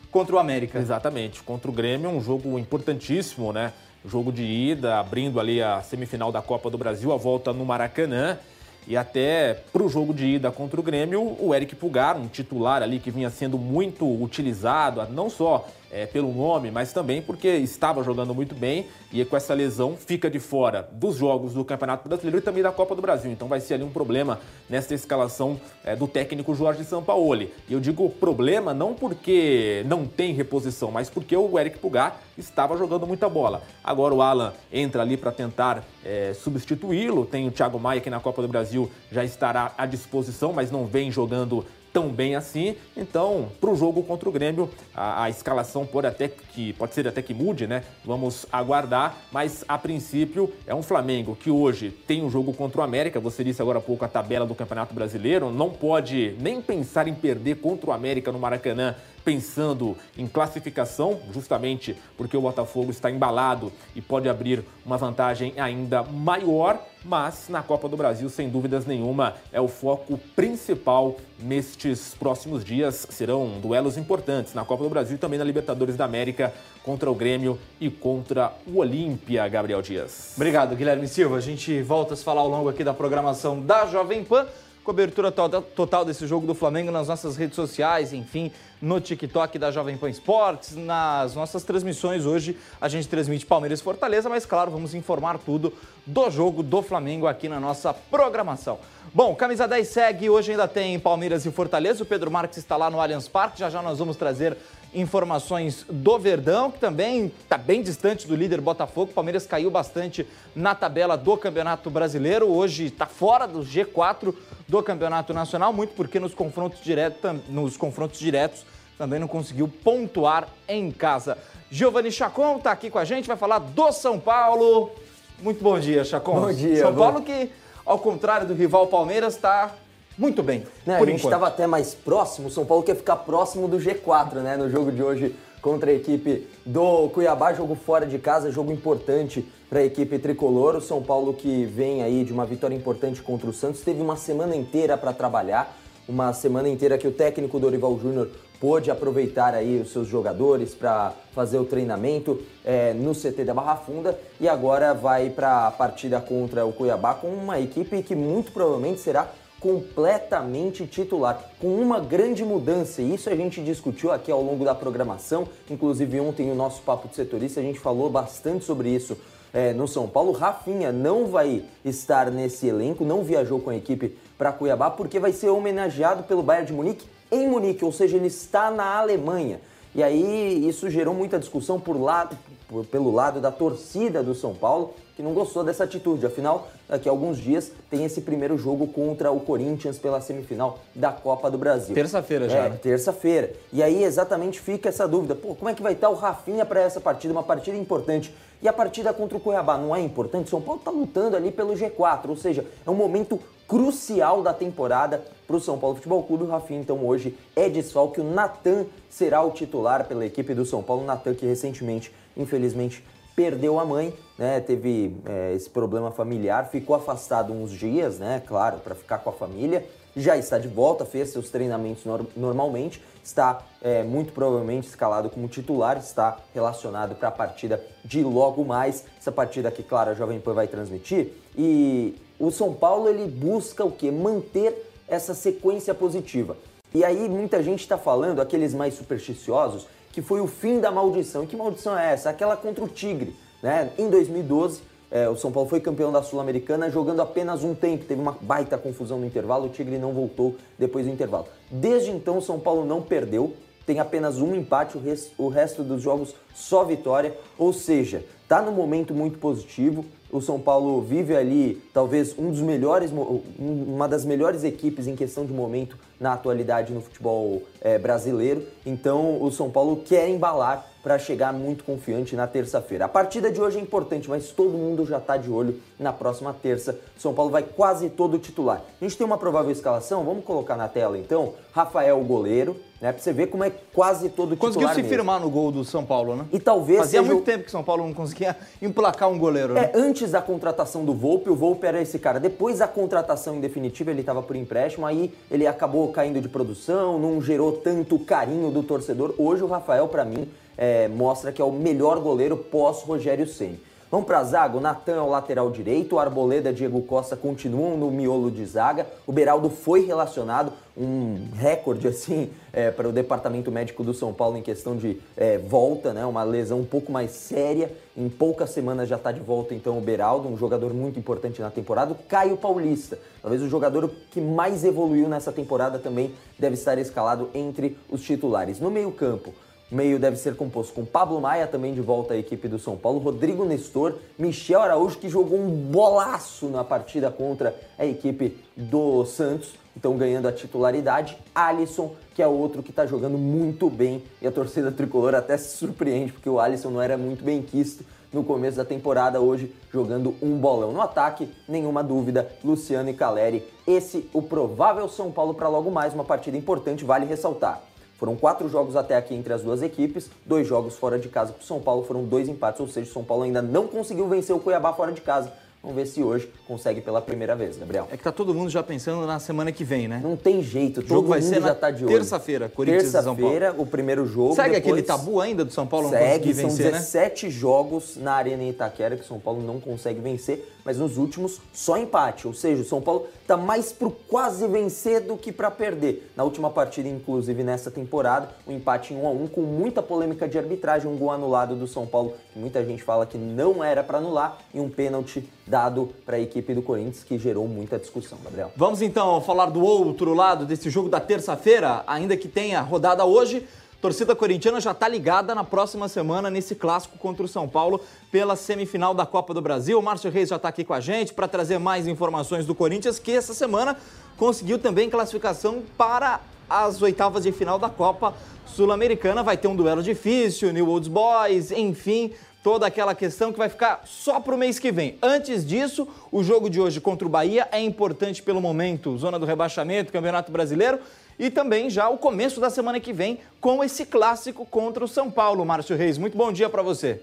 contra 0.08 0.36
o 0.36 0.38
América. 0.38 0.78
Exatamente. 0.78 1.42
Contra 1.42 1.68
o 1.68 1.74
Grêmio, 1.74 2.08
um 2.08 2.20
jogo 2.20 2.56
importantíssimo, 2.56 3.52
né? 3.52 3.72
Jogo 4.06 4.30
de 4.30 4.44
ida, 4.44 5.00
abrindo 5.00 5.40
ali 5.40 5.60
a 5.60 5.82
semifinal 5.82 6.30
da 6.30 6.40
Copa 6.40 6.70
do 6.70 6.78
Brasil, 6.78 7.12
a 7.12 7.16
volta 7.16 7.52
no 7.52 7.64
Maracanã. 7.64 8.38
E 8.86 8.96
até 8.96 9.54
para 9.72 9.82
o 9.82 9.88
jogo 9.88 10.14
de 10.14 10.26
ida 10.26 10.52
contra 10.52 10.78
o 10.78 10.82
Grêmio, 10.82 11.36
o 11.40 11.52
Eric 11.52 11.74
Pulgar, 11.74 12.16
um 12.16 12.28
titular 12.28 12.84
ali 12.84 13.00
que 13.00 13.10
vinha 13.10 13.30
sendo 13.30 13.58
muito 13.58 14.06
utilizado, 14.22 15.04
não 15.10 15.28
só 15.28 15.66
é, 15.90 16.06
pelo 16.06 16.32
nome, 16.32 16.70
mas 16.70 16.92
também 16.92 17.22
porque 17.22 17.48
estava 17.48 18.02
jogando 18.02 18.34
muito 18.34 18.54
bem 18.54 18.86
e 19.12 19.24
com 19.24 19.36
essa 19.36 19.54
lesão 19.54 19.96
fica 19.96 20.28
de 20.28 20.40
fora 20.40 20.88
dos 20.92 21.16
jogos 21.16 21.54
do 21.54 21.64
Campeonato 21.64 22.08
Brasileiro 22.08 22.38
e 22.38 22.40
também 22.40 22.62
da 22.62 22.72
Copa 22.72 22.94
do 22.94 23.02
Brasil. 23.02 23.30
Então 23.30 23.46
vai 23.46 23.60
ser 23.60 23.74
ali 23.74 23.84
um 23.84 23.90
problema 23.90 24.40
nessa 24.68 24.94
escalação 24.94 25.60
é, 25.84 25.94
do 25.94 26.08
técnico 26.08 26.54
Jorge 26.54 26.84
Sampaoli. 26.84 27.52
E 27.68 27.72
eu 27.72 27.80
digo 27.80 28.08
problema 28.10 28.74
não 28.74 28.94
porque 28.94 29.84
não 29.86 30.04
tem 30.04 30.32
reposição, 30.32 30.90
mas 30.90 31.08
porque 31.08 31.36
o 31.36 31.58
Eric 31.58 31.78
Pugar 31.78 32.20
estava 32.36 32.76
jogando 32.76 33.06
muita 33.06 33.28
bola. 33.28 33.62
Agora 33.82 34.14
o 34.14 34.20
Alan 34.20 34.52
entra 34.72 35.02
ali 35.02 35.16
para 35.16 35.30
tentar 35.30 35.84
é, 36.04 36.34
substituí-lo. 36.34 37.24
Tem 37.24 37.46
o 37.46 37.50
Thiago 37.50 37.78
Maia 37.78 38.00
que 38.00 38.10
na 38.10 38.20
Copa 38.20 38.42
do 38.42 38.48
Brasil 38.48 38.90
já 39.12 39.24
estará 39.24 39.72
à 39.78 39.86
disposição, 39.86 40.52
mas 40.52 40.70
não 40.70 40.86
vem 40.86 41.10
jogando 41.10 41.64
tão 41.94 42.08
bem 42.08 42.34
assim. 42.34 42.74
Então, 42.96 43.48
para 43.60 43.70
o 43.70 43.76
jogo 43.76 44.02
contra 44.02 44.28
o 44.28 44.32
Grêmio, 44.32 44.68
a, 44.92 45.22
a, 45.22 45.30
escalação 45.30 45.86
pode 45.86 46.08
até 46.08 46.26
que 46.28 46.72
pode 46.72 46.92
ser 46.92 47.06
até 47.06 47.22
que 47.22 47.32
mude, 47.32 47.68
né? 47.68 47.84
Vamos 48.04 48.44
aguardar, 48.52 49.16
mas 49.30 49.64
a 49.68 49.78
princípio 49.78 50.52
é 50.66 50.74
um 50.74 50.82
Flamengo 50.82 51.36
que 51.36 51.50
hoje 51.50 51.90
tem 51.90 52.24
um 52.24 52.28
jogo 52.28 52.52
contra 52.52 52.80
o 52.80 52.84
América. 52.84 53.20
Você 53.20 53.44
disse 53.44 53.62
agora 53.62 53.78
há 53.78 53.80
pouco 53.82 54.04
a 54.04 54.08
tabela 54.08 54.44
do 54.44 54.56
Campeonato 54.56 54.92
Brasileiro, 54.92 55.52
não 55.52 55.70
pode 55.70 56.36
nem 56.40 56.60
pensar 56.60 57.06
em 57.06 57.14
perder 57.14 57.58
contra 57.60 57.90
o 57.90 57.92
América 57.92 58.32
no 58.32 58.40
Maracanã 58.40 58.96
pensando 59.24 59.96
em 60.16 60.26
classificação, 60.26 61.18
justamente 61.32 61.96
porque 62.16 62.36
o 62.36 62.40
Botafogo 62.40 62.90
está 62.90 63.10
embalado 63.10 63.72
e 63.94 64.00
pode 64.00 64.28
abrir 64.28 64.64
uma 64.84 64.98
vantagem 64.98 65.54
ainda 65.56 66.02
maior, 66.02 66.78
mas 67.04 67.48
na 67.48 67.62
Copa 67.62 67.88
do 67.88 67.96
Brasil, 67.96 68.28
sem 68.28 68.48
dúvidas 68.48 68.86
nenhuma, 68.86 69.34
é 69.52 69.60
o 69.60 69.68
foco 69.68 70.18
principal 70.36 71.16
nestes 71.38 72.14
próximos 72.18 72.64
dias. 72.64 73.06
Serão 73.10 73.60
duelos 73.60 73.96
importantes 73.96 74.54
na 74.54 74.64
Copa 74.64 74.84
do 74.84 74.90
Brasil 74.90 75.16
e 75.16 75.18
também 75.18 75.38
na 75.38 75.44
Libertadores 75.44 75.96
da 75.96 76.04
América 76.04 76.52
contra 76.82 77.10
o 77.10 77.14
Grêmio 77.14 77.58
e 77.80 77.90
contra 77.90 78.52
o 78.66 78.78
Olímpia, 78.78 79.46
Gabriel 79.48 79.82
Dias. 79.82 80.32
Obrigado, 80.36 80.76
Guilherme 80.76 81.08
Silva. 81.08 81.36
A 81.36 81.40
gente 81.40 81.82
volta 81.82 82.14
a 82.14 82.16
se 82.16 82.24
falar 82.24 82.42
ao 82.42 82.48
longo 82.48 82.68
aqui 82.68 82.84
da 82.84 82.94
programação 82.94 83.60
da 83.60 83.86
Jovem 83.86 84.24
Pan 84.24 84.46
cobertura 84.84 85.32
total 85.32 86.04
desse 86.04 86.26
jogo 86.26 86.46
do 86.46 86.54
Flamengo 86.54 86.90
nas 86.92 87.08
nossas 87.08 87.38
redes 87.38 87.56
sociais, 87.56 88.12
enfim, 88.12 88.52
no 88.82 89.00
TikTok 89.00 89.58
da 89.58 89.70
Jovem 89.70 89.96
Pan 89.96 90.10
Esportes, 90.10 90.76
nas 90.76 91.34
nossas 91.34 91.64
transmissões. 91.64 92.26
Hoje 92.26 92.56
a 92.78 92.86
gente 92.86 93.08
transmite 93.08 93.46
Palmeiras 93.46 93.80
e 93.80 93.82
Fortaleza, 93.82 94.28
mas 94.28 94.44
claro, 94.44 94.70
vamos 94.70 94.94
informar 94.94 95.38
tudo 95.38 95.72
do 96.06 96.30
jogo 96.30 96.62
do 96.62 96.82
Flamengo 96.82 97.26
aqui 97.26 97.48
na 97.48 97.58
nossa 97.58 97.94
programação. 97.94 98.78
Bom, 99.14 99.34
camisa 99.34 99.66
10 99.66 99.88
segue, 99.88 100.28
hoje 100.28 100.50
ainda 100.50 100.68
tem 100.68 101.00
Palmeiras 101.00 101.46
e 101.46 101.50
Fortaleza, 101.50 102.02
o 102.02 102.06
Pedro 102.06 102.30
Marques 102.30 102.58
está 102.58 102.76
lá 102.76 102.90
no 102.90 103.00
Allianz 103.00 103.26
Parque, 103.26 103.60
já 103.60 103.70
já 103.70 103.80
nós 103.80 103.98
vamos 103.98 104.16
trazer 104.16 104.54
informações 104.94 105.84
do 105.88 106.18
Verdão, 106.18 106.70
que 106.70 106.78
também 106.78 107.26
está 107.42 107.58
bem 107.58 107.82
distante 107.82 108.26
do 108.26 108.36
líder 108.36 108.60
Botafogo. 108.60 109.10
O 109.10 109.14
Palmeiras 109.14 109.46
caiu 109.46 109.70
bastante 109.70 110.26
na 110.54 110.74
tabela 110.74 111.16
do 111.16 111.36
Campeonato 111.36 111.90
Brasileiro. 111.90 112.46
Hoje 112.46 112.86
está 112.86 113.06
fora 113.06 113.46
do 113.46 113.60
G4 113.60 114.34
do 114.68 114.82
Campeonato 114.82 115.34
Nacional, 115.34 115.72
muito 115.72 115.94
porque 115.94 116.20
nos 116.20 116.34
confrontos, 116.34 116.82
direto, 116.82 117.40
nos 117.48 117.76
confrontos 117.76 118.18
diretos 118.18 118.64
também 118.96 119.18
não 119.18 119.26
conseguiu 119.26 119.68
pontuar 119.68 120.48
em 120.68 120.90
casa. 120.90 121.36
Giovanni 121.70 122.12
Chacon 122.12 122.56
está 122.56 122.70
aqui 122.70 122.88
com 122.88 122.98
a 122.98 123.04
gente, 123.04 123.26
vai 123.26 123.36
falar 123.36 123.58
do 123.58 123.92
São 123.92 124.18
Paulo. 124.18 124.92
Muito 125.40 125.62
bom 125.62 125.78
dia, 125.78 126.04
Chacon. 126.04 126.40
Bom 126.40 126.52
dia. 126.52 126.76
São 126.76 126.92
bom... 126.92 127.00
Paulo 127.00 127.22
que, 127.22 127.50
ao 127.84 127.98
contrário 127.98 128.46
do 128.46 128.54
rival 128.54 128.86
Palmeiras, 128.86 129.34
está 129.34 129.72
muito 130.16 130.42
bem. 130.42 130.64
Né, 130.86 130.96
a 130.96 131.04
gente 131.04 131.24
estava 131.24 131.46
até 131.46 131.66
mais 131.66 131.94
próximo, 131.94 132.48
o 132.48 132.50
São 132.50 132.64
Paulo 132.64 132.82
quer 132.82 132.96
ficar 132.96 133.16
próximo 133.16 133.68
do 133.68 133.78
G4, 133.78 134.34
né? 134.36 134.56
No 134.56 134.70
jogo 134.70 134.92
de 134.92 135.02
hoje 135.02 135.34
contra 135.60 135.90
a 135.90 135.94
equipe 135.94 136.46
do 136.64 137.08
Cuiabá, 137.08 137.54
jogo 137.54 137.74
fora 137.74 138.06
de 138.06 138.18
casa, 138.18 138.52
jogo 138.52 138.70
importante 138.70 139.46
para 139.70 139.80
a 139.80 139.84
equipe 139.84 140.18
tricolor. 140.18 140.76
O 140.76 140.80
São 140.80 141.02
Paulo 141.02 141.32
que 141.32 141.64
vem 141.64 142.02
aí 142.02 142.22
de 142.22 142.32
uma 142.32 142.44
vitória 142.44 142.74
importante 142.74 143.22
contra 143.22 143.48
o 143.48 143.52
Santos, 143.52 143.80
teve 143.80 144.02
uma 144.02 144.14
semana 144.14 144.54
inteira 144.54 144.98
para 144.98 145.12
trabalhar, 145.12 145.74
uma 146.06 146.34
semana 146.34 146.68
inteira 146.68 146.98
que 146.98 147.08
o 147.08 147.12
técnico 147.12 147.58
Dorival 147.58 147.98
Júnior 147.98 148.28
pôde 148.60 148.90
aproveitar 148.90 149.54
aí 149.54 149.80
os 149.80 149.90
seus 149.90 150.06
jogadores 150.06 150.74
para 150.74 151.12
fazer 151.34 151.58
o 151.58 151.64
treinamento 151.64 152.40
é, 152.64 152.92
no 152.92 153.14
CT 153.14 153.44
da 153.44 153.54
Barra 153.54 153.76
Funda 153.76 154.18
e 154.40 154.48
agora 154.48 154.94
vai 154.94 155.30
para 155.30 155.66
a 155.66 155.70
partida 155.70 156.20
contra 156.20 156.64
o 156.64 156.72
Cuiabá 156.72 157.14
com 157.14 157.28
uma 157.28 157.58
equipe 157.58 158.02
que 158.02 158.14
muito 158.14 158.52
provavelmente 158.52 159.00
será 159.00 159.28
completamente 159.64 160.86
titular, 160.86 161.42
com 161.58 161.74
uma 161.76 161.98
grande 161.98 162.44
mudança. 162.44 163.00
E 163.00 163.14
isso 163.14 163.30
a 163.30 163.34
gente 163.34 163.64
discutiu 163.64 164.12
aqui 164.12 164.30
ao 164.30 164.42
longo 164.42 164.62
da 164.62 164.74
programação. 164.74 165.48
Inclusive, 165.70 166.20
ontem, 166.20 166.52
o 166.52 166.54
nosso 166.54 166.82
Papo 166.82 167.08
de 167.08 167.14
Setorista, 167.14 167.60
a 167.60 167.62
gente 167.62 167.80
falou 167.80 168.10
bastante 168.10 168.62
sobre 168.62 168.90
isso 168.90 169.16
é, 169.54 169.72
no 169.72 169.88
São 169.88 170.06
Paulo. 170.06 170.32
Rafinha 170.32 170.92
não 170.92 171.28
vai 171.28 171.64
estar 171.82 172.30
nesse 172.30 172.66
elenco, 172.66 173.06
não 173.06 173.24
viajou 173.24 173.58
com 173.58 173.70
a 173.70 173.76
equipe 173.76 174.14
para 174.36 174.52
Cuiabá, 174.52 174.90
porque 174.90 175.18
vai 175.18 175.32
ser 175.32 175.48
homenageado 175.48 176.24
pelo 176.24 176.42
Bayern 176.42 176.66
de 176.66 176.72
Munique 176.74 177.06
em 177.32 177.48
Munique, 177.48 177.86
ou 177.86 177.90
seja, 177.90 178.18
ele 178.18 178.26
está 178.26 178.70
na 178.70 178.98
Alemanha. 178.98 179.62
E 179.94 180.02
aí 180.02 180.68
isso 180.68 180.90
gerou 180.90 181.14
muita 181.14 181.38
discussão 181.38 181.80
por 181.80 181.98
lado, 181.98 182.36
por, 182.68 182.84
pelo 182.84 183.10
lado 183.10 183.40
da 183.40 183.50
torcida 183.50 184.22
do 184.22 184.34
São 184.34 184.54
Paulo, 184.54 184.92
que 185.16 185.22
não 185.22 185.32
gostou 185.32 185.62
dessa 185.62 185.84
atitude. 185.84 186.26
Afinal, 186.26 186.68
daqui 186.88 187.08
a 187.08 187.12
alguns 187.12 187.38
dias 187.38 187.70
tem 187.90 188.04
esse 188.04 188.20
primeiro 188.20 188.58
jogo 188.58 188.86
contra 188.86 189.30
o 189.30 189.40
Corinthians 189.40 189.98
pela 189.98 190.20
semifinal 190.20 190.78
da 190.94 191.12
Copa 191.12 191.50
do 191.50 191.56
Brasil. 191.56 191.94
Terça-feira 191.94 192.48
já. 192.48 192.58
É, 192.58 192.68
né? 192.70 192.78
terça-feira. 192.82 193.52
E 193.72 193.82
aí 193.82 194.02
exatamente 194.02 194.60
fica 194.60 194.88
essa 194.88 195.06
dúvida. 195.06 195.34
Pô, 195.34 195.54
como 195.54 195.68
é 195.68 195.74
que 195.74 195.82
vai 195.82 195.92
estar 195.92 196.08
o 196.08 196.14
Rafinha 196.14 196.66
para 196.66 196.80
essa 196.80 197.00
partida? 197.00 197.32
Uma 197.32 197.42
partida 197.42 197.76
importante. 197.76 198.34
E 198.60 198.68
a 198.68 198.72
partida 198.72 199.12
contra 199.12 199.36
o 199.36 199.40
Cuiabá 199.40 199.76
não 199.76 199.94
é 199.94 200.00
importante? 200.00 200.50
São 200.50 200.60
Paulo 200.60 200.78
está 200.78 200.90
lutando 200.90 201.36
ali 201.36 201.52
pelo 201.52 201.74
G4, 201.74 202.28
ou 202.28 202.36
seja, 202.36 202.64
é 202.86 202.90
um 202.90 202.94
momento 202.94 203.38
crucial 203.68 204.42
da 204.42 204.54
temporada 204.54 205.22
para 205.46 205.56
o 205.56 205.60
São 205.60 205.78
Paulo 205.78 205.96
Futebol 205.96 206.22
Clube. 206.22 206.44
O 206.44 206.46
Rafinha, 206.46 206.80
então, 206.80 207.04
hoje 207.04 207.36
é 207.54 207.68
desfalque. 207.68 208.20
O 208.20 208.24
Natan 208.24 208.86
será 209.10 209.42
o 209.42 209.50
titular 209.50 210.06
pela 210.06 210.24
equipe 210.24 210.54
do 210.54 210.64
São 210.64 210.82
Paulo. 210.82 211.04
Natan 211.04 211.34
que 211.34 211.44
recentemente, 211.46 212.10
infelizmente, 212.36 213.04
perdeu 213.34 213.78
a 213.78 213.84
mãe, 213.84 214.14
né? 214.38 214.60
Teve 214.60 215.16
é, 215.26 215.52
esse 215.54 215.68
problema 215.68 216.10
familiar, 216.10 216.68
ficou 216.70 216.94
afastado 216.94 217.52
uns 217.52 217.70
dias, 217.70 218.18
né? 218.18 218.42
Claro, 218.46 218.78
para 218.78 218.94
ficar 218.94 219.18
com 219.18 219.30
a 219.30 219.32
família. 219.32 219.86
Já 220.16 220.36
está 220.36 220.58
de 220.58 220.68
volta, 220.68 221.04
fez 221.04 221.30
seus 221.30 221.50
treinamentos 221.50 222.04
no 222.04 222.26
normalmente, 222.36 223.02
está 223.22 223.62
é, 223.82 224.04
muito 224.04 224.32
provavelmente 224.32 224.86
escalado 224.86 225.28
como 225.28 225.48
titular, 225.48 225.98
está 225.98 226.38
relacionado 226.54 227.16
para 227.16 227.28
a 227.28 227.32
partida 227.32 227.84
de 228.04 228.22
logo 228.22 228.64
mais. 228.64 229.04
Essa 229.18 229.32
partida 229.32 229.72
que, 229.72 229.82
claro, 229.82 230.10
a 230.10 230.14
Jovem 230.14 230.38
Pan 230.38 230.52
vai 230.52 230.68
transmitir. 230.68 231.32
E 231.58 232.14
o 232.38 232.52
São 232.52 232.72
Paulo 232.72 233.08
ele 233.08 233.26
busca 233.26 233.84
o 233.84 233.90
que? 233.90 234.08
Manter 234.10 234.88
essa 235.08 235.34
sequência 235.34 235.92
positiva. 235.92 236.56
E 236.94 237.04
aí 237.04 237.28
muita 237.28 237.60
gente 237.60 237.80
está 237.80 237.98
falando, 237.98 238.40
aqueles 238.40 238.72
mais 238.72 238.94
supersticiosos, 238.94 239.88
que 240.14 240.22
foi 240.22 240.40
o 240.40 240.46
fim 240.46 240.78
da 240.78 240.92
maldição. 240.92 241.42
E 241.42 241.46
que 241.48 241.56
maldição 241.56 241.98
é 241.98 242.12
essa? 242.12 242.30
Aquela 242.30 242.56
contra 242.56 242.84
o 242.84 242.88
Tigre. 242.88 243.34
Né? 243.60 243.90
Em 243.98 244.08
2012, 244.08 244.80
é, 245.10 245.28
o 245.28 245.36
São 245.36 245.50
Paulo 245.50 245.68
foi 245.68 245.80
campeão 245.80 246.12
da 246.12 246.22
Sul-Americana 246.22 246.88
jogando 246.88 247.20
apenas 247.20 247.64
um 247.64 247.74
tempo. 247.74 248.04
Teve 248.04 248.20
uma 248.20 248.36
baita 248.40 248.78
confusão 248.78 249.18
no 249.18 249.26
intervalo, 249.26 249.66
o 249.66 249.68
Tigre 249.70 249.98
não 249.98 250.12
voltou 250.12 250.54
depois 250.78 251.04
do 251.06 251.12
intervalo. 251.12 251.46
Desde 251.68 252.12
então, 252.12 252.38
o 252.38 252.42
São 252.42 252.60
Paulo 252.60 252.86
não 252.86 253.02
perdeu, 253.02 253.54
tem 253.84 253.98
apenas 253.98 254.38
um 254.38 254.54
empate, 254.54 254.96
o, 254.96 255.00
res, 255.00 255.32
o 255.36 255.48
resto 255.48 255.82
dos 255.82 256.00
jogos 256.00 256.32
só 256.54 256.84
vitória. 256.84 257.36
Ou 257.58 257.72
seja, 257.72 258.24
está 258.44 258.62
no 258.62 258.70
momento 258.70 259.12
muito 259.12 259.38
positivo. 259.38 260.04
o 260.30 260.40
São 260.40 260.60
Paulo 260.60 261.00
vive 261.00 261.34
ali 261.34 261.82
talvez 261.92 262.38
um 262.38 262.50
dos 262.50 262.60
melhores, 262.60 263.10
uma 263.58 264.06
das 264.06 264.24
melhores 264.24 264.62
equipes 264.62 265.08
em 265.08 265.16
questão 265.16 265.44
de 265.44 265.52
momento 265.52 265.98
na 266.24 266.32
atualidade 266.32 266.90
no 266.90 267.02
futebol 267.02 267.62
é, 267.82 267.98
brasileiro. 267.98 268.66
Então 268.86 269.42
o 269.42 269.52
São 269.52 269.70
Paulo 269.70 270.02
quer 270.06 270.26
embalar 270.26 270.86
para 271.04 271.18
chegar 271.18 271.52
muito 271.52 271.84
confiante 271.84 272.34
na 272.34 272.46
terça-feira. 272.46 273.04
A 273.04 273.08
partida 273.08 273.52
de 273.52 273.60
hoje 273.60 273.78
é 273.78 273.82
importante, 273.82 274.30
mas 274.30 274.48
todo 274.48 274.70
mundo 274.70 275.04
já 275.04 275.18
está 275.18 275.36
de 275.36 275.50
olho 275.50 275.78
na 276.00 276.14
próxima 276.14 276.54
terça. 276.54 276.98
São 277.18 277.34
Paulo 277.34 277.50
vai 277.50 277.62
quase 277.62 278.08
todo 278.08 278.38
titular. 278.38 278.82
A 278.98 279.04
gente 279.04 279.14
tem 279.14 279.26
uma 279.26 279.36
provável 279.36 279.70
escalação, 279.70 280.24
vamos 280.24 280.46
colocar 280.46 280.76
na 280.76 280.88
tela 280.88 281.18
então. 281.18 281.52
Rafael, 281.72 282.18
goleiro, 282.20 282.80
né? 283.02 283.12
Pra 283.12 283.20
você 283.20 283.34
ver 283.34 283.48
como 283.48 283.62
é 283.62 283.70
quase 283.92 284.30
todo 284.30 284.54
titular 284.54 284.72
Conseguiu 284.72 284.88
se 284.88 285.02
mesmo. 285.02 285.08
firmar 285.10 285.38
no 285.40 285.50
gol 285.50 285.70
do 285.70 285.84
São 285.84 286.06
Paulo, 286.06 286.36
né? 286.36 286.46
E 286.50 286.58
talvez 286.58 287.00
Fazia 287.00 287.20
seja 287.20 287.30
muito 287.30 287.42
o... 287.42 287.44
tempo 287.44 287.64
que 287.64 287.70
São 287.70 287.84
Paulo 287.84 288.06
não 288.06 288.14
conseguia 288.14 288.56
emplacar 288.80 289.28
um 289.28 289.38
goleiro, 289.38 289.74
né? 289.74 289.90
É, 289.92 289.98
antes 289.98 290.30
da 290.30 290.40
contratação 290.40 291.04
do 291.04 291.12
Volpe, 291.12 291.50
o 291.50 291.54
Volpe 291.54 291.86
era 291.86 292.00
esse 292.00 292.18
cara. 292.18 292.40
Depois 292.40 292.78
da 292.78 292.88
contratação 292.88 293.56
em 293.56 293.60
definitiva, 293.60 294.10
ele 294.10 294.20
estava 294.20 294.42
por 294.42 294.56
empréstimo, 294.56 295.04
aí 295.04 295.34
ele 295.50 295.66
acabou 295.66 296.10
caindo 296.12 296.40
de 296.40 296.48
produção, 296.48 297.18
não 297.18 297.42
gerou 297.42 297.72
tanto 297.72 298.18
carinho 298.20 298.70
do 298.70 298.82
torcedor. 298.82 299.34
Hoje 299.36 299.62
o 299.62 299.66
Rafael, 299.66 300.08
para 300.08 300.24
mim, 300.24 300.48
é, 300.76 301.08
mostra 301.08 301.52
que 301.52 301.60
é 301.60 301.64
o 301.64 301.72
melhor 301.72 302.20
goleiro 302.20 302.56
pós-Rogério 302.56 303.46
Ceni. 303.46 303.80
Vamos 304.14 304.28
para 304.28 304.38
a 304.38 304.44
zaga, 304.44 304.76
o 304.76 304.80
Natan 304.80 305.16
é 305.16 305.20
o 305.20 305.28
lateral 305.28 305.68
direito, 305.72 306.14
o 306.14 306.20
Arboleda 306.20 306.72
Diego 306.72 307.02
Costa 307.02 307.34
continuam 307.34 307.96
no 307.96 308.12
miolo 308.12 308.48
de 308.48 308.64
zaga, 308.64 309.08
o 309.26 309.32
Beraldo 309.32 309.68
foi 309.68 310.06
relacionado, 310.06 310.72
um 310.96 311.48
recorde 311.56 312.06
assim 312.06 312.48
é, 312.72 312.92
para 312.92 313.08
o 313.08 313.12
departamento 313.12 313.72
médico 313.72 314.04
do 314.04 314.14
São 314.14 314.32
Paulo 314.32 314.56
em 314.56 314.62
questão 314.62 314.94
de 314.94 315.20
é, 315.36 315.58
volta, 315.58 316.12
né? 316.12 316.24
uma 316.24 316.44
lesão 316.44 316.78
um 316.78 316.84
pouco 316.84 317.10
mais 317.10 317.32
séria, 317.32 317.90
em 318.16 318.28
poucas 318.28 318.70
semanas 318.70 319.08
já 319.08 319.16
está 319.16 319.32
de 319.32 319.40
volta 319.40 319.74
então 319.74 319.98
o 319.98 320.00
Beraldo, 320.00 320.48
um 320.48 320.56
jogador 320.56 320.94
muito 320.94 321.18
importante 321.18 321.60
na 321.60 321.70
temporada, 321.70 322.12
o 322.12 322.16
Caio 322.28 322.56
Paulista, 322.56 323.18
talvez 323.42 323.62
o 323.62 323.68
jogador 323.68 324.08
que 324.30 324.40
mais 324.40 324.84
evoluiu 324.84 325.28
nessa 325.28 325.50
temporada 325.50 325.98
também 325.98 326.32
deve 326.56 326.74
estar 326.74 326.96
escalado 326.98 327.50
entre 327.52 327.98
os 328.08 328.22
titulares. 328.22 328.78
No 328.78 328.92
meio 328.92 329.10
campo, 329.10 329.52
meio 329.90 330.18
deve 330.18 330.36
ser 330.36 330.56
composto 330.56 330.92
com 330.92 331.04
Pablo 331.04 331.40
Maia, 331.40 331.66
também 331.66 331.94
de 331.94 332.00
volta 332.00 332.34
à 332.34 332.36
equipe 332.36 332.68
do 332.68 332.78
São 332.78 332.96
Paulo, 332.96 333.18
Rodrigo 333.18 333.64
Nestor, 333.64 334.16
Michel 334.38 334.80
Araújo, 334.80 335.18
que 335.18 335.28
jogou 335.28 335.58
um 335.58 335.70
bolaço 335.70 336.66
na 336.66 336.82
partida 336.82 337.30
contra 337.30 337.74
a 337.98 338.04
equipe 338.04 338.58
do 338.76 339.24
Santos, 339.24 339.74
então 339.96 340.16
ganhando 340.16 340.48
a 340.48 340.52
titularidade, 340.52 341.38
Alisson, 341.54 342.14
que 342.34 342.42
é 342.42 342.46
outro 342.46 342.82
que 342.82 342.90
está 342.90 343.06
jogando 343.06 343.38
muito 343.38 343.88
bem, 343.88 344.24
e 344.42 344.46
a 344.46 344.50
torcida 344.50 344.90
tricolor 344.90 345.34
até 345.34 345.56
se 345.56 345.76
surpreende, 345.76 346.32
porque 346.32 346.48
o 346.48 346.58
Alisson 346.58 346.90
não 346.90 347.00
era 347.00 347.16
muito 347.16 347.44
bem 347.44 347.62
quisto 347.62 348.04
no 348.32 348.42
começo 348.42 348.76
da 348.76 348.84
temporada, 348.84 349.40
hoje 349.40 349.72
jogando 349.92 350.34
um 350.42 350.58
bolão. 350.58 350.92
No 350.92 351.00
ataque, 351.00 351.48
nenhuma 351.68 352.02
dúvida, 352.02 352.50
Luciano 352.64 353.08
e 353.08 353.14
Caleri. 353.14 353.64
Esse 353.86 354.28
o 354.32 354.42
provável 354.42 355.08
São 355.08 355.30
Paulo 355.30 355.54
para 355.54 355.68
logo 355.68 355.88
mais, 355.90 356.12
uma 356.12 356.24
partida 356.24 356.56
importante, 356.56 357.04
vale 357.04 357.24
ressaltar. 357.24 357.80
Foram 358.24 358.36
quatro 358.36 358.66
jogos 358.70 358.96
até 358.96 359.18
aqui 359.18 359.34
entre 359.34 359.52
as 359.52 359.60
duas 359.60 359.82
equipes, 359.82 360.30
dois 360.46 360.66
jogos 360.66 360.96
fora 360.96 361.18
de 361.18 361.28
casa 361.28 361.52
para 361.52 361.60
o 361.60 361.66
São 361.66 361.78
Paulo, 361.78 362.04
foram 362.04 362.24
dois 362.24 362.48
empates, 362.48 362.80
ou 362.80 362.88
seja, 362.88 363.10
o 363.10 363.12
São 363.12 363.22
Paulo 363.22 363.42
ainda 363.42 363.60
não 363.60 363.86
conseguiu 363.86 364.26
vencer 364.26 364.56
o 364.56 364.58
Cuiabá 364.58 364.94
fora 364.94 365.12
de 365.12 365.20
casa. 365.20 365.52
Vamos 365.84 365.96
ver 365.96 366.06
se 366.06 366.22
hoje 366.22 366.50
consegue 366.66 367.02
pela 367.02 367.20
primeira 367.20 367.54
vez, 367.54 367.76
Gabriel. 367.76 368.08
É 368.10 368.16
que 368.16 368.24
tá 368.24 368.32
todo 368.32 368.54
mundo 368.54 368.70
já 368.70 368.82
pensando 368.82 369.26
na 369.26 369.38
semana 369.38 369.70
que 369.70 369.84
vem, 369.84 370.08
né? 370.08 370.18
Não 370.24 370.34
tem 370.34 370.62
jeito, 370.62 371.00
o 371.00 371.02
jogo 371.02 371.14
todo 371.20 371.28
vai 371.28 371.40
mundo 371.40 371.48
ser 371.50 371.60
já 371.60 371.74
tá 371.74 371.90
de 371.90 372.06
olho. 372.06 372.14
Terça-feira, 372.14 372.70
Corinthians 372.70 373.02
terça 373.02 373.20
e 373.20 373.22
São 373.22 373.36
Paulo. 373.36 373.50
Terça-feira, 373.50 373.82
o 373.82 373.86
primeiro 373.86 374.26
jogo. 374.26 374.54
Segue 374.54 374.76
depois... 374.76 374.92
aquele 374.92 375.02
tabu 375.02 375.42
ainda 375.42 375.62
do 375.62 375.70
São 375.70 375.86
Paulo 375.86 376.10
não 376.10 376.18
Segue, 376.18 376.38
conseguir 376.38 376.52
vencer, 376.54 376.84
são 376.84 376.92
né? 376.92 376.98
17 376.98 377.50
jogos 377.50 378.16
na 378.16 378.32
Arena 378.32 378.64
Itaquera 378.64 379.14
que 379.14 379.24
o 379.24 379.26
São 379.26 379.38
Paulo 379.38 379.62
não 379.62 379.78
consegue 379.78 380.20
vencer, 380.20 380.66
mas 380.86 380.96
nos 380.96 381.18
últimos 381.18 381.60
só 381.74 381.98
empate, 381.98 382.46
ou 382.46 382.54
seja, 382.54 382.80
o 382.80 382.84
São 382.86 383.02
Paulo 383.02 383.26
tá 383.46 383.56
mais 383.56 383.92
pro 383.92 384.10
quase 384.10 384.66
vencer 384.66 385.20
do 385.20 385.36
que 385.36 385.52
para 385.52 385.70
perder. 385.70 386.30
Na 386.34 386.44
última 386.44 386.70
partida, 386.70 387.10
inclusive 387.10 387.62
nessa 387.62 387.90
temporada, 387.90 388.48
o 388.66 388.70
um 388.70 388.76
empate 388.76 389.12
em 389.12 389.18
1 389.18 389.26
a 389.26 389.30
1 389.30 389.46
com 389.48 389.60
muita 389.60 390.02
polêmica 390.02 390.48
de 390.48 390.58
arbitragem, 390.58 391.10
um 391.10 391.16
gol 391.16 391.30
anulado 391.30 391.76
do 391.76 391.86
São 391.86 392.06
Paulo, 392.06 392.34
que 392.54 392.58
muita 392.58 392.82
gente 392.82 393.02
fala 393.02 393.26
que 393.26 393.36
não 393.36 393.84
era 393.84 394.02
para 394.02 394.16
anular, 394.16 394.58
e 394.72 394.80
um 394.80 394.88
pênalti 394.88 395.46
dado 395.66 396.14
para 396.26 396.36
a 396.36 396.40
equipe 396.40 396.74
do 396.74 396.82
Corinthians 396.82 397.24
que 397.24 397.38
gerou 397.38 397.66
muita 397.66 397.98
discussão, 397.98 398.38
Gabriel. 398.42 398.70
Vamos 398.76 399.00
então 399.00 399.40
falar 399.40 399.66
do 399.66 399.82
outro 399.82 400.34
lado 400.34 400.66
desse 400.66 400.90
jogo 400.90 401.08
da 401.08 401.20
terça-feira, 401.20 402.04
ainda 402.06 402.36
que 402.36 402.48
tenha 402.48 402.80
rodada 402.80 403.24
hoje. 403.24 403.66
Torcida 404.00 404.36
corintiana 404.36 404.82
já 404.82 404.90
está 404.90 405.08
ligada 405.08 405.54
na 405.54 405.64
próxima 405.64 406.08
semana 406.08 406.50
nesse 406.50 406.74
clássico 406.74 407.16
contra 407.16 407.42
o 407.42 407.48
São 407.48 407.66
Paulo 407.66 407.98
pela 408.30 408.54
semifinal 408.54 409.14
da 409.14 409.24
Copa 409.24 409.54
do 409.54 409.62
Brasil. 409.62 409.98
O 409.98 410.02
Márcio 410.02 410.30
Reis 410.30 410.50
já 410.50 410.56
está 410.56 410.68
aqui 410.68 410.84
com 410.84 410.92
a 410.92 411.00
gente 411.00 411.32
para 411.32 411.48
trazer 411.48 411.78
mais 411.78 412.06
informações 412.06 412.66
do 412.66 412.74
Corinthians, 412.74 413.18
que 413.18 413.32
essa 413.32 413.54
semana 413.54 413.96
conseguiu 414.36 414.78
também 414.78 415.08
classificação 415.08 415.82
para 415.96 416.40
as 416.68 417.00
oitavas 417.00 417.44
de 417.44 417.52
final 417.52 417.78
da 417.78 417.88
Copa 417.88 418.34
Sul-Americana. 418.66 419.42
Vai 419.42 419.56
ter 419.56 419.68
um 419.68 419.76
duelo 419.76 420.02
difícil, 420.02 420.70
New 420.70 420.86
Old 420.90 421.08
Boys, 421.08 421.70
enfim, 421.70 422.30
toda 422.64 422.86
aquela 422.86 423.14
questão 423.14 423.52
que 423.52 423.58
vai 423.58 423.68
ficar 423.68 424.00
só 424.06 424.40
para 424.40 424.54
o 424.54 424.58
mês 424.58 424.78
que 424.78 424.90
vem. 424.90 425.18
Antes 425.22 425.66
disso, 425.66 426.08
o 426.32 426.42
jogo 426.42 426.70
de 426.70 426.80
hoje 426.80 426.98
contra 426.98 427.26
o 427.28 427.30
Bahia 427.30 427.68
é 427.70 427.78
importante 427.78 428.42
pelo 428.42 428.58
momento, 428.58 429.18
zona 429.18 429.38
do 429.38 429.44
rebaixamento, 429.44 430.10
Campeonato 430.10 430.50
Brasileiro 430.50 430.98
e 431.38 431.50
também 431.50 431.90
já 431.90 432.08
o 432.08 432.16
começo 432.16 432.60
da 432.60 432.70
semana 432.70 432.98
que 432.98 433.12
vem 433.12 433.38
com 433.60 433.84
esse 433.84 434.06
clássico 434.06 434.64
contra 434.64 435.04
o 435.04 435.08
São 435.08 435.30
Paulo. 435.30 435.62
Márcio 435.62 435.94
Reis, 435.94 436.16
muito 436.16 436.38
bom 436.38 436.50
dia 436.50 436.70
para 436.70 436.80
você. 436.82 437.20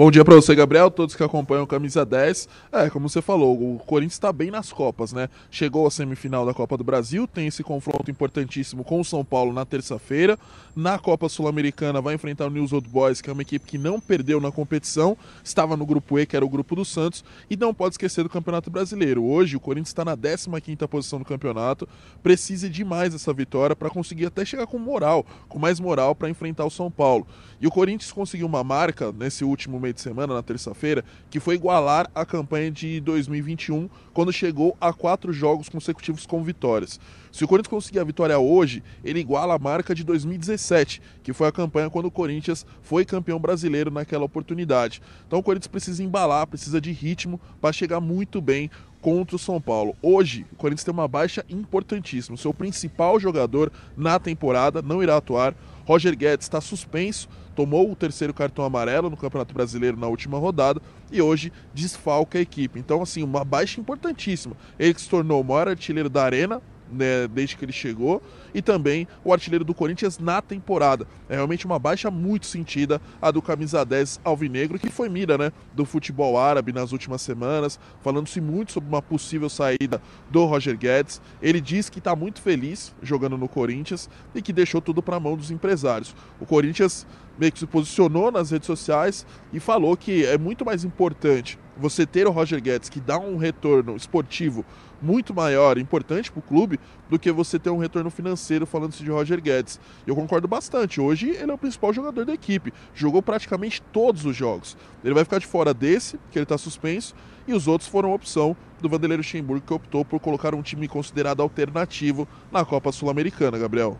Bom 0.00 0.10
dia 0.10 0.24
para 0.24 0.34
você, 0.34 0.54
Gabriel, 0.54 0.90
todos 0.90 1.14
que 1.14 1.22
acompanham 1.22 1.66
Camisa 1.66 2.06
10. 2.06 2.48
É, 2.72 2.88
como 2.88 3.06
você 3.06 3.20
falou, 3.20 3.74
o 3.74 3.78
Corinthians 3.80 4.14
está 4.14 4.32
bem 4.32 4.50
nas 4.50 4.72
Copas, 4.72 5.12
né? 5.12 5.28
Chegou 5.50 5.86
à 5.86 5.90
semifinal 5.90 6.46
da 6.46 6.54
Copa 6.54 6.74
do 6.78 6.82
Brasil, 6.82 7.26
tem 7.26 7.48
esse 7.48 7.62
confronto 7.62 8.10
importantíssimo 8.10 8.82
com 8.82 8.98
o 8.98 9.04
São 9.04 9.22
Paulo 9.22 9.52
na 9.52 9.66
terça-feira. 9.66 10.38
Na 10.74 10.98
Copa 10.98 11.28
Sul-Americana 11.28 12.00
vai 12.00 12.14
enfrentar 12.14 12.46
o 12.46 12.50
News 12.50 12.72
Old 12.72 12.88
Boys, 12.88 13.20
que 13.20 13.28
é 13.28 13.32
uma 13.34 13.42
equipe 13.42 13.66
que 13.66 13.76
não 13.76 14.00
perdeu 14.00 14.40
na 14.40 14.50
competição, 14.50 15.18
estava 15.44 15.76
no 15.76 15.84
grupo 15.84 16.18
E, 16.18 16.24
que 16.24 16.34
era 16.34 16.46
o 16.46 16.48
grupo 16.48 16.74
do 16.74 16.84
Santos, 16.84 17.22
e 17.50 17.54
não 17.54 17.74
pode 17.74 17.92
esquecer 17.92 18.22
do 18.22 18.30
Campeonato 18.30 18.70
Brasileiro. 18.70 19.22
Hoje 19.22 19.54
o 19.56 19.60
Corinthians 19.60 19.88
está 19.88 20.02
na 20.02 20.16
15ª 20.16 20.88
posição 20.88 21.18
do 21.18 21.26
campeonato, 21.26 21.86
precisa 22.22 22.70
demais 22.70 23.12
dessa 23.12 23.34
vitória 23.34 23.76
para 23.76 23.90
conseguir 23.90 24.24
até 24.24 24.46
chegar 24.46 24.66
com 24.66 24.78
moral, 24.78 25.26
com 25.46 25.58
mais 25.58 25.78
moral 25.78 26.14
para 26.14 26.30
enfrentar 26.30 26.64
o 26.64 26.70
São 26.70 26.90
Paulo. 26.90 27.26
E 27.60 27.66
o 27.66 27.70
Corinthians 27.70 28.10
conseguiu 28.10 28.46
uma 28.46 28.64
marca 28.64 29.12
nesse 29.12 29.44
último 29.44 29.78
meio 29.90 29.94
de 29.94 30.00
semana, 30.00 30.34
na 30.34 30.42
terça-feira, 30.42 31.04
que 31.30 31.40
foi 31.40 31.56
igualar 31.56 32.08
a 32.14 32.24
campanha 32.24 32.70
de 32.70 33.00
2021, 33.00 33.88
quando 34.12 34.32
chegou 34.32 34.76
a 34.80 34.92
quatro 34.92 35.32
jogos 35.32 35.68
consecutivos 35.68 36.26
com 36.26 36.42
vitórias. 36.42 36.98
Se 37.32 37.44
o 37.44 37.48
Corinthians 37.48 37.70
conseguir 37.70 37.98
a 37.98 38.04
vitória 38.04 38.38
hoje, 38.38 38.82
ele 39.04 39.20
iguala 39.20 39.54
a 39.54 39.58
marca 39.58 39.94
de 39.94 40.02
2017, 40.04 41.02
que 41.22 41.32
foi 41.32 41.48
a 41.48 41.52
campanha 41.52 41.90
quando 41.90 42.06
o 42.06 42.10
Corinthians 42.10 42.64
foi 42.82 43.04
campeão 43.04 43.38
brasileiro 43.38 43.90
naquela 43.90 44.24
oportunidade. 44.24 45.02
Então 45.26 45.38
o 45.38 45.42
Corinthians 45.42 45.68
precisa 45.68 46.02
embalar, 46.02 46.46
precisa 46.46 46.80
de 46.80 46.92
ritmo 46.92 47.40
para 47.60 47.72
chegar 47.72 48.00
muito 48.00 48.40
bem 48.40 48.70
contra 49.00 49.36
o 49.36 49.38
São 49.38 49.60
Paulo. 49.60 49.96
Hoje, 50.02 50.44
o 50.52 50.56
Corinthians 50.56 50.84
tem 50.84 50.92
uma 50.92 51.08
baixa 51.08 51.44
importantíssima. 51.48 52.36
Seu 52.36 52.52
principal 52.52 53.18
jogador 53.18 53.72
na 53.96 54.18
temporada 54.18 54.82
não 54.82 55.02
irá 55.02 55.16
atuar. 55.16 55.54
Roger 55.90 56.16
Guedes 56.16 56.44
está 56.44 56.60
suspenso, 56.60 57.28
tomou 57.56 57.90
o 57.90 57.96
terceiro 57.96 58.32
cartão 58.32 58.64
amarelo 58.64 59.10
no 59.10 59.16
Campeonato 59.16 59.52
Brasileiro 59.52 59.96
na 59.96 60.06
última 60.06 60.38
rodada 60.38 60.80
e 61.10 61.20
hoje 61.20 61.52
desfalca 61.74 62.38
a 62.38 62.40
equipe. 62.40 62.78
Então, 62.78 63.02
assim, 63.02 63.24
uma 63.24 63.44
baixa 63.44 63.80
importantíssima. 63.80 64.54
Ele 64.78 64.94
que 64.94 65.00
se 65.00 65.08
tornou 65.08 65.40
o 65.40 65.44
maior 65.44 65.66
artilheiro 65.66 66.08
da 66.08 66.22
Arena, 66.22 66.62
né, 66.92 67.28
desde 67.28 67.56
que 67.56 67.64
ele 67.64 67.72
chegou, 67.72 68.22
e 68.54 68.60
também 68.60 69.06
o 69.24 69.32
artilheiro 69.32 69.64
do 69.64 69.74
Corinthians 69.74 70.18
na 70.18 70.42
temporada. 70.42 71.06
É 71.28 71.34
realmente 71.34 71.66
uma 71.66 71.78
baixa 71.78 72.10
muito 72.10 72.46
sentida 72.46 73.00
a 73.20 73.30
do 73.30 73.40
camisa 73.40 73.84
10 73.84 74.20
alvinegro, 74.24 74.78
que 74.78 74.90
foi 74.90 75.08
mira 75.08 75.38
né, 75.38 75.52
do 75.74 75.84
futebol 75.84 76.38
árabe 76.38 76.72
nas 76.72 76.92
últimas 76.92 77.22
semanas, 77.22 77.78
falando-se 78.02 78.40
muito 78.40 78.72
sobre 78.72 78.88
uma 78.88 79.02
possível 79.02 79.48
saída 79.48 80.02
do 80.30 80.44
Roger 80.44 80.76
Guedes. 80.76 81.20
Ele 81.40 81.60
diz 81.60 81.88
que 81.88 81.98
está 81.98 82.14
muito 82.16 82.40
feliz 82.40 82.94
jogando 83.02 83.38
no 83.38 83.48
Corinthians 83.48 84.08
e 84.34 84.42
que 84.42 84.52
deixou 84.52 84.80
tudo 84.80 85.02
para 85.02 85.16
a 85.16 85.20
mão 85.20 85.36
dos 85.36 85.50
empresários. 85.50 86.14
O 86.40 86.46
Corinthians 86.46 87.06
meio 87.38 87.52
que 87.52 87.58
se 87.58 87.66
posicionou 87.66 88.30
nas 88.30 88.50
redes 88.50 88.66
sociais 88.66 89.26
e 89.52 89.58
falou 89.58 89.96
que 89.96 90.26
é 90.26 90.36
muito 90.36 90.64
mais 90.64 90.84
importante 90.84 91.58
você 91.80 92.06
ter 92.06 92.26
o 92.26 92.30
Roger 92.30 92.60
Guedes, 92.60 92.88
que 92.88 93.00
dá 93.00 93.18
um 93.18 93.36
retorno 93.36 93.96
esportivo 93.96 94.64
muito 95.00 95.32
maior, 95.32 95.78
importante 95.78 96.30
para 96.30 96.38
o 96.38 96.42
clube, 96.42 96.78
do 97.08 97.18
que 97.18 97.32
você 97.32 97.58
ter 97.58 97.70
um 97.70 97.78
retorno 97.78 98.10
financeiro 98.10 98.66
falando-se 98.66 99.02
de 99.02 99.10
Roger 99.10 99.40
Guedes. 99.40 99.80
Eu 100.06 100.14
concordo 100.14 100.46
bastante. 100.46 101.00
Hoje 101.00 101.30
ele 101.30 101.50
é 101.50 101.54
o 101.54 101.58
principal 101.58 101.92
jogador 101.92 102.26
da 102.26 102.34
equipe. 102.34 102.72
Jogou 102.94 103.22
praticamente 103.22 103.80
todos 103.80 104.26
os 104.26 104.36
jogos. 104.36 104.76
Ele 105.02 105.14
vai 105.14 105.24
ficar 105.24 105.38
de 105.38 105.46
fora 105.46 105.72
desse, 105.72 106.18
que 106.30 106.38
ele 106.38 106.44
está 106.44 106.58
suspenso, 106.58 107.14
e 107.48 107.54
os 107.54 107.66
outros 107.66 107.88
foram 107.88 108.12
opção 108.12 108.54
do 108.80 108.88
Vanderlei 108.88 109.16
Luxemburgo, 109.16 109.66
que 109.66 109.72
optou 109.72 110.04
por 110.04 110.20
colocar 110.20 110.54
um 110.54 110.62
time 110.62 110.86
considerado 110.86 111.40
alternativo 111.40 112.28
na 112.52 112.64
Copa 112.64 112.92
Sul-Americana, 112.92 113.56
Gabriel. 113.58 113.96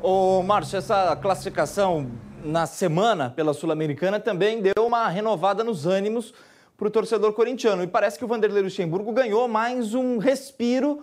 Ô, 0.00 0.42
Márcio, 0.42 0.76
essa 0.76 1.16
classificação 1.16 2.10
na 2.44 2.66
semana 2.66 3.30
pela 3.30 3.54
Sul-Americana 3.54 4.20
também 4.20 4.60
deu 4.60 4.84
uma 4.84 5.08
renovada 5.08 5.64
nos 5.64 5.86
ânimos 5.86 6.34
para 6.76 6.88
o 6.88 6.90
torcedor 6.90 7.32
corintiano. 7.32 7.82
E 7.82 7.86
parece 7.86 8.18
que 8.18 8.24
o 8.24 8.28
Vanderlei 8.28 8.62
Luxemburgo 8.62 9.12
ganhou 9.12 9.46
mais 9.48 9.94
um 9.94 10.18
respiro, 10.18 11.02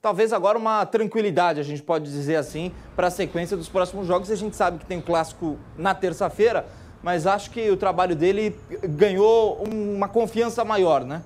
talvez 0.00 0.32
agora 0.32 0.56
uma 0.56 0.86
tranquilidade, 0.86 1.60
a 1.60 1.64
gente 1.64 1.82
pode 1.82 2.04
dizer 2.04 2.36
assim, 2.36 2.72
para 2.94 3.08
a 3.08 3.10
sequência 3.10 3.56
dos 3.56 3.68
próximos 3.68 4.06
jogos. 4.06 4.30
A 4.30 4.36
gente 4.36 4.56
sabe 4.56 4.78
que 4.78 4.86
tem 4.86 4.98
o 4.98 5.02
clássico 5.02 5.58
na 5.76 5.94
terça-feira, 5.94 6.66
mas 7.02 7.26
acho 7.26 7.50
que 7.50 7.70
o 7.70 7.76
trabalho 7.76 8.14
dele 8.14 8.56
ganhou 8.84 9.62
uma 9.64 10.08
confiança 10.08 10.64
maior, 10.64 11.04
né? 11.04 11.22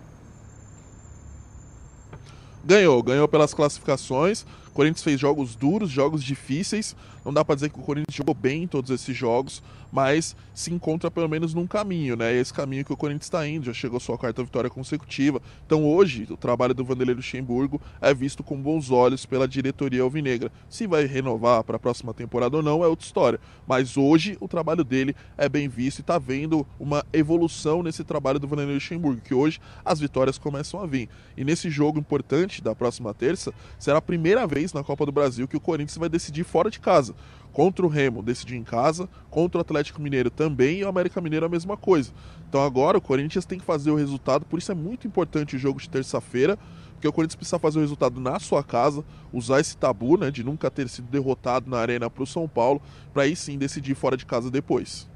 Ganhou, 2.65 3.03
ganhou 3.03 3.27
pelas 3.27 3.53
classificações. 3.53 4.47
O 4.73 4.75
Corinthians 4.75 5.03
fez 5.03 5.21
jogos 5.21 5.55
duros, 5.55 5.91
jogos 5.91 6.25
difíceis. 6.25 6.97
Não 7.23 7.33
dá 7.33 7.45
para 7.45 7.55
dizer 7.55 7.69
que 7.69 7.79
o 7.79 7.83
Corinthians 7.83 8.17
jogou 8.17 8.35
bem 8.35 8.63
em 8.63 8.67
todos 8.67 8.91
esses 8.91 9.15
jogos, 9.15 9.63
mas 9.93 10.35
se 10.55 10.73
encontra 10.73 11.11
pelo 11.11 11.29
menos 11.29 11.53
num 11.53 11.67
caminho, 11.67 12.17
né? 12.17 12.33
É 12.33 12.41
esse 12.41 12.53
caminho 12.53 12.85
que 12.85 12.93
o 12.93 12.97
Corinthians 12.97 13.27
está 13.27 13.47
indo, 13.47 13.67
já 13.67 13.75
chegou 13.75 14.01
sua 14.01 14.17
quarta 14.17 14.43
vitória 14.43 14.71
consecutiva. 14.71 15.43
Então 15.67 15.85
hoje, 15.85 16.27
o 16.31 16.37
trabalho 16.39 16.73
do 16.73 16.85
Vanderlei 16.85 17.15
Luxemburgo 17.15 17.81
é 18.01 18.15
visto 18.15 18.43
com 18.43 18.57
bons 18.57 18.91
olhos 18.91 19.27
pela 19.27 19.47
diretoria 19.47 20.03
alvinegra. 20.03 20.51
Se 20.71 20.87
vai 20.87 21.05
renovar 21.05 21.63
para 21.65 21.77
a 21.77 21.79
próxima 21.79 22.15
temporada 22.15 22.57
ou 22.57 22.63
não 22.63 22.83
é 22.83 22.89
outra 22.89 23.05
história, 23.05 23.39
mas 23.67 23.99
hoje 23.99 24.39
o 24.41 24.49
trabalho 24.49 24.83
dele 24.83 25.15
é 25.37 25.51
bem 25.51 25.69
visto 25.69 25.99
e 25.99 26.01
está 26.01 26.19
vendo 26.19 26.67
uma 26.81 27.05
evolução 27.13 27.83
nesse 27.83 28.03
trabalho 28.03 28.41
do 28.41 28.49
Vanderlei 28.49 28.77
Luxemburgo, 28.77 29.21
que 29.21 29.35
hoje 29.35 29.61
as 29.85 30.01
vitórias 30.01 30.39
começam 30.39 30.81
a 30.81 30.87
vir. 30.87 31.11
E 31.37 31.45
nesse 31.45 31.69
jogo 31.69 31.99
importante 31.99 32.63
da 32.63 32.75
próxima 32.75 33.13
terça, 33.13 33.53
será 33.79 33.99
a 33.99 34.03
primeira 34.03 34.47
vez 34.47 34.62
na 34.71 34.85
Copa 34.85 35.07
do 35.07 35.13
Brasil 35.13 35.49
que 35.49 35.57
o 35.57 35.61
Corinthians 35.61 35.97
vai 35.97 36.09
decidir 36.09 36.45
fora 36.45 36.71
de 36.71 36.79
casa. 36.79 37.15
Contra 37.53 37.85
o 37.85 37.89
Remo 37.89 38.23
decidiu 38.23 38.57
em 38.57 38.63
casa, 38.63 39.09
contra 39.31 39.59
o 39.59 39.61
Atlético 39.63 40.01
Mineiro 40.01 40.31
também. 40.31 40.81
E 40.81 40.85
o 40.85 40.89
América 40.89 41.21
Mineiro 41.21 41.47
a 41.47 41.49
mesma 41.49 41.77
coisa. 41.77 42.13
Então 42.49 42.63
agora 42.63 42.99
o 42.99 43.01
Corinthians 43.01 43.47
tem 43.47 43.59
que 43.59 43.65
fazer 43.65 43.91
o 43.91 43.97
resultado, 43.97 44.45
por 44.45 44.59
isso 44.59 44.71
é 44.71 44.75
muito 44.75 45.07
importante 45.07 45.57
o 45.57 45.59
jogo 45.59 45.81
de 45.81 45.89
terça-feira, 45.89 46.59
porque 46.93 47.09
o 47.09 47.13
Corinthians 47.13 47.37
precisa 47.37 47.59
fazer 47.59 47.79
o 47.79 47.81
resultado 47.81 48.21
na 48.21 48.39
sua 48.39 48.63
casa, 48.63 49.03
usar 49.33 49.59
esse 49.59 49.77
tabu 49.77 50.19
né, 50.19 50.31
de 50.31 50.45
nunca 50.45 50.71
ter 50.71 50.89
sido 50.89 51.09
derrotado 51.09 51.69
na 51.69 51.79
arena 51.79 52.11
para 52.11 52.23
o 52.23 52.27
São 52.27 52.47
Paulo, 52.47 52.81
para 53.13 53.23
aí 53.23 53.35
sim 53.35 53.57
decidir 53.57 53.95
fora 53.95 54.17
de 54.17 54.27
casa 54.27 54.51
depois. 54.51 55.11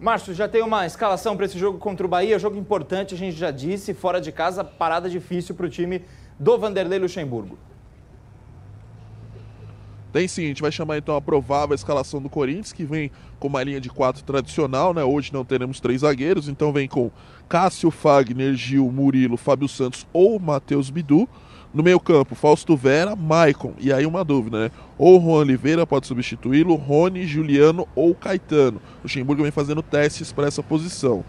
Márcio, 0.00 0.32
já 0.32 0.48
tem 0.48 0.62
uma 0.62 0.86
escalação 0.86 1.36
para 1.36 1.44
esse 1.44 1.58
jogo 1.58 1.78
contra 1.78 2.06
o 2.06 2.08
Bahia, 2.08 2.38
jogo 2.38 2.56
importante, 2.56 3.14
a 3.14 3.18
gente 3.18 3.36
já 3.36 3.50
disse, 3.50 3.92
fora 3.92 4.18
de 4.18 4.32
casa, 4.32 4.64
parada 4.64 5.10
difícil 5.10 5.54
para 5.54 5.66
o 5.66 5.68
time 5.68 6.02
do 6.38 6.56
Vanderlei 6.56 6.98
Luxemburgo. 6.98 7.58
Tem 10.12 10.26
sim, 10.26 10.44
a 10.44 10.48
gente 10.48 10.62
vai 10.62 10.72
chamar 10.72 10.98
então 10.98 11.14
a 11.14 11.20
provável 11.20 11.74
escalação 11.74 12.20
do 12.20 12.28
Corinthians, 12.28 12.72
que 12.72 12.84
vem 12.84 13.10
com 13.38 13.48
uma 13.48 13.62
linha 13.62 13.80
de 13.80 13.88
quatro 13.88 14.24
tradicional, 14.24 14.92
né? 14.92 15.04
Hoje 15.04 15.32
não 15.32 15.44
teremos 15.44 15.78
três 15.78 16.00
zagueiros, 16.00 16.48
então 16.48 16.72
vem 16.72 16.88
com 16.88 17.10
Cássio, 17.48 17.90
Fagner, 17.90 18.54
Gil, 18.54 18.90
Murilo, 18.90 19.36
Fábio 19.36 19.68
Santos 19.68 20.06
ou 20.12 20.38
Matheus 20.40 20.90
Bidu. 20.90 21.28
No 21.72 21.84
meio-campo, 21.84 22.34
Fausto 22.34 22.76
Vera, 22.76 23.14
Maicon. 23.14 23.74
E 23.78 23.92
aí 23.92 24.04
uma 24.04 24.24
dúvida, 24.24 24.58
né? 24.58 24.70
Ou 24.98 25.20
Juan 25.20 25.42
Oliveira 25.42 25.86
pode 25.86 26.08
substituí-lo, 26.08 26.74
Rony, 26.74 27.24
Juliano 27.24 27.86
ou 27.94 28.12
Caetano. 28.12 28.78
O 28.98 29.02
Luxemburgo 29.04 29.44
vem 29.44 29.52
fazendo 29.52 29.80
testes 29.80 30.32
para 30.32 30.48
essa 30.48 30.64
posição. 30.64 31.24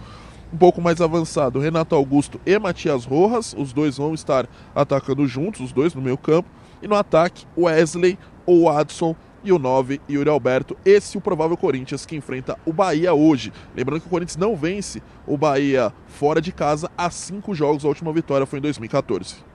Um 0.51 0.57
pouco 0.57 0.81
mais 0.81 0.99
avançado, 0.99 1.59
Renato 1.59 1.93
Augusto 1.93 2.41
e 2.43 2.57
Matias 2.57 3.05
Rojas. 3.05 3.55
Os 3.55 3.71
dois 3.71 3.97
vão 3.97 4.15
estar 4.15 4.49
atacando 4.73 5.27
juntos, 5.27 5.61
os 5.61 5.71
dois 5.71 5.93
no 5.93 6.01
meio-campo. 6.01 6.49
E 6.81 6.87
no 6.87 6.95
ataque, 6.95 7.45
Wesley, 7.55 8.17
o 8.45 8.69
Adson 8.69 9.15
e 9.43 9.51
o 9.51 9.59
9, 9.59 10.01
Yuri 10.09 10.29
Alberto. 10.29 10.77
Esse 10.85 11.17
é 11.17 11.19
o 11.19 11.21
provável 11.21 11.57
Corinthians 11.57 12.05
que 12.05 12.15
enfrenta 12.15 12.57
o 12.65 12.73
Bahia 12.73 13.13
hoje. 13.13 13.51
Lembrando 13.75 14.01
que 14.01 14.07
o 14.07 14.09
Corinthians 14.09 14.37
não 14.37 14.55
vence 14.55 15.01
o 15.25 15.37
Bahia 15.37 15.91
fora 16.07 16.41
de 16.41 16.51
casa 16.51 16.89
há 16.97 17.09
cinco 17.09 17.53
jogos. 17.53 17.85
A 17.85 17.87
última 17.87 18.13
vitória 18.13 18.45
foi 18.45 18.59
em 18.59 18.61
2014. 18.61 19.51